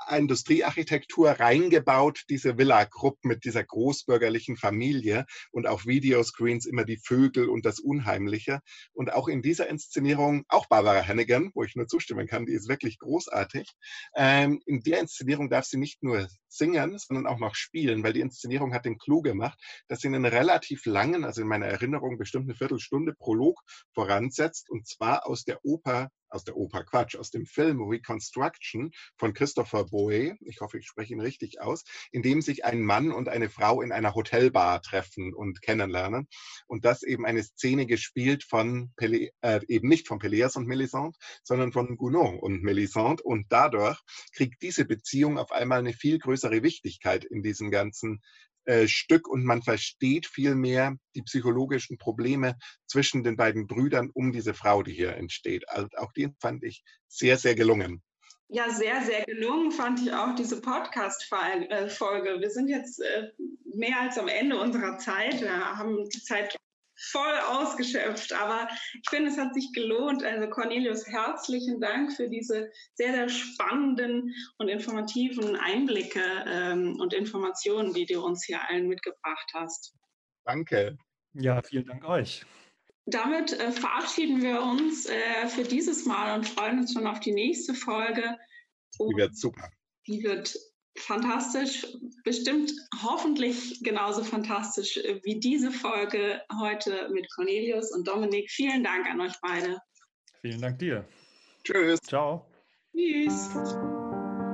[0.10, 7.50] Industriearchitektur reingebaut, diese Villa Krupp mit dieser großbürgerlichen Familie und auf Videoscreens immer die Vögel
[7.50, 8.60] und das Unheimliche.
[8.94, 12.68] Und auch in dieser Inszenierung, auch Barbara Hannigan, wo ich nur zustimmen kann, die ist
[12.68, 13.70] wirklich großartig.
[14.16, 18.22] Ähm, in der Inszenierung darf sie nicht nur singen, sondern auch noch spielen, weil die
[18.22, 22.46] Inszenierung hat den Clou gemacht, dass sie einen relativ langen, also in meiner Erinnerung bestimmt
[22.46, 23.62] eine Viertelstunde Prolog
[23.94, 29.34] voransetzt und zwar aus der Oper aus der Oper Quatsch, aus dem Film Reconstruction von
[29.34, 33.30] Christopher Boe, ich hoffe, ich spreche ihn richtig aus, in dem sich ein Mann und
[33.30, 36.28] eine Frau in einer Hotelbar treffen und kennenlernen.
[36.68, 41.18] Und das eben eine Szene gespielt von, Pele, äh, eben nicht von Peleas und Melisande,
[41.44, 43.24] sondern von Gounod und Melisande.
[43.24, 44.00] Und dadurch
[44.36, 48.22] kriegt diese Beziehung auf einmal eine viel größere Wichtigkeit in diesem ganzen
[48.66, 52.56] äh, Stück und man versteht viel mehr die psychologischen Probleme
[52.88, 55.70] zwischen den beiden Brüdern um diese Frau, die hier entsteht.
[55.70, 58.02] Also auch die fand ich sehr, sehr gelungen.
[58.48, 62.40] Ja, sehr, sehr gelungen fand ich auch diese Podcast-Folge.
[62.40, 63.32] Wir sind jetzt äh,
[63.74, 65.42] mehr als am Ende unserer Zeit.
[65.42, 66.56] Wir haben die Zeit
[66.98, 68.34] voll ausgeschöpft.
[68.34, 70.24] Aber ich finde, es hat sich gelohnt.
[70.24, 77.94] Also Cornelius, herzlichen Dank für diese sehr, sehr spannenden und informativen Einblicke ähm, und Informationen,
[77.94, 79.94] die du uns hier allen mitgebracht hast.
[80.46, 80.98] Danke.
[81.34, 82.46] Ja, vielen Dank euch.
[83.08, 87.34] Damit äh, verabschieden wir uns äh, für dieses Mal und freuen uns schon auf die
[87.34, 88.38] nächste Folge.
[88.98, 89.70] die wird super.
[90.08, 90.58] Die wird
[90.98, 91.86] fantastisch,
[92.24, 92.72] bestimmt
[93.04, 98.50] hoffentlich genauso fantastisch wie diese Folge heute mit Cornelius und Dominik.
[98.50, 99.80] Vielen Dank an euch beide.
[100.42, 101.06] Vielen Dank dir.
[101.64, 102.00] Tschüss.
[102.02, 102.46] Ciao.
[102.96, 103.50] Tschüss.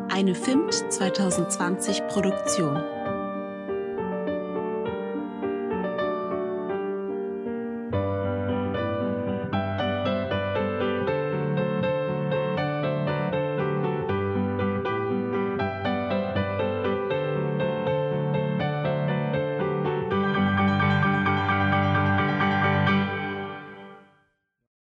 [0.10, 3.01] Eine FIMT 2020 Produktion.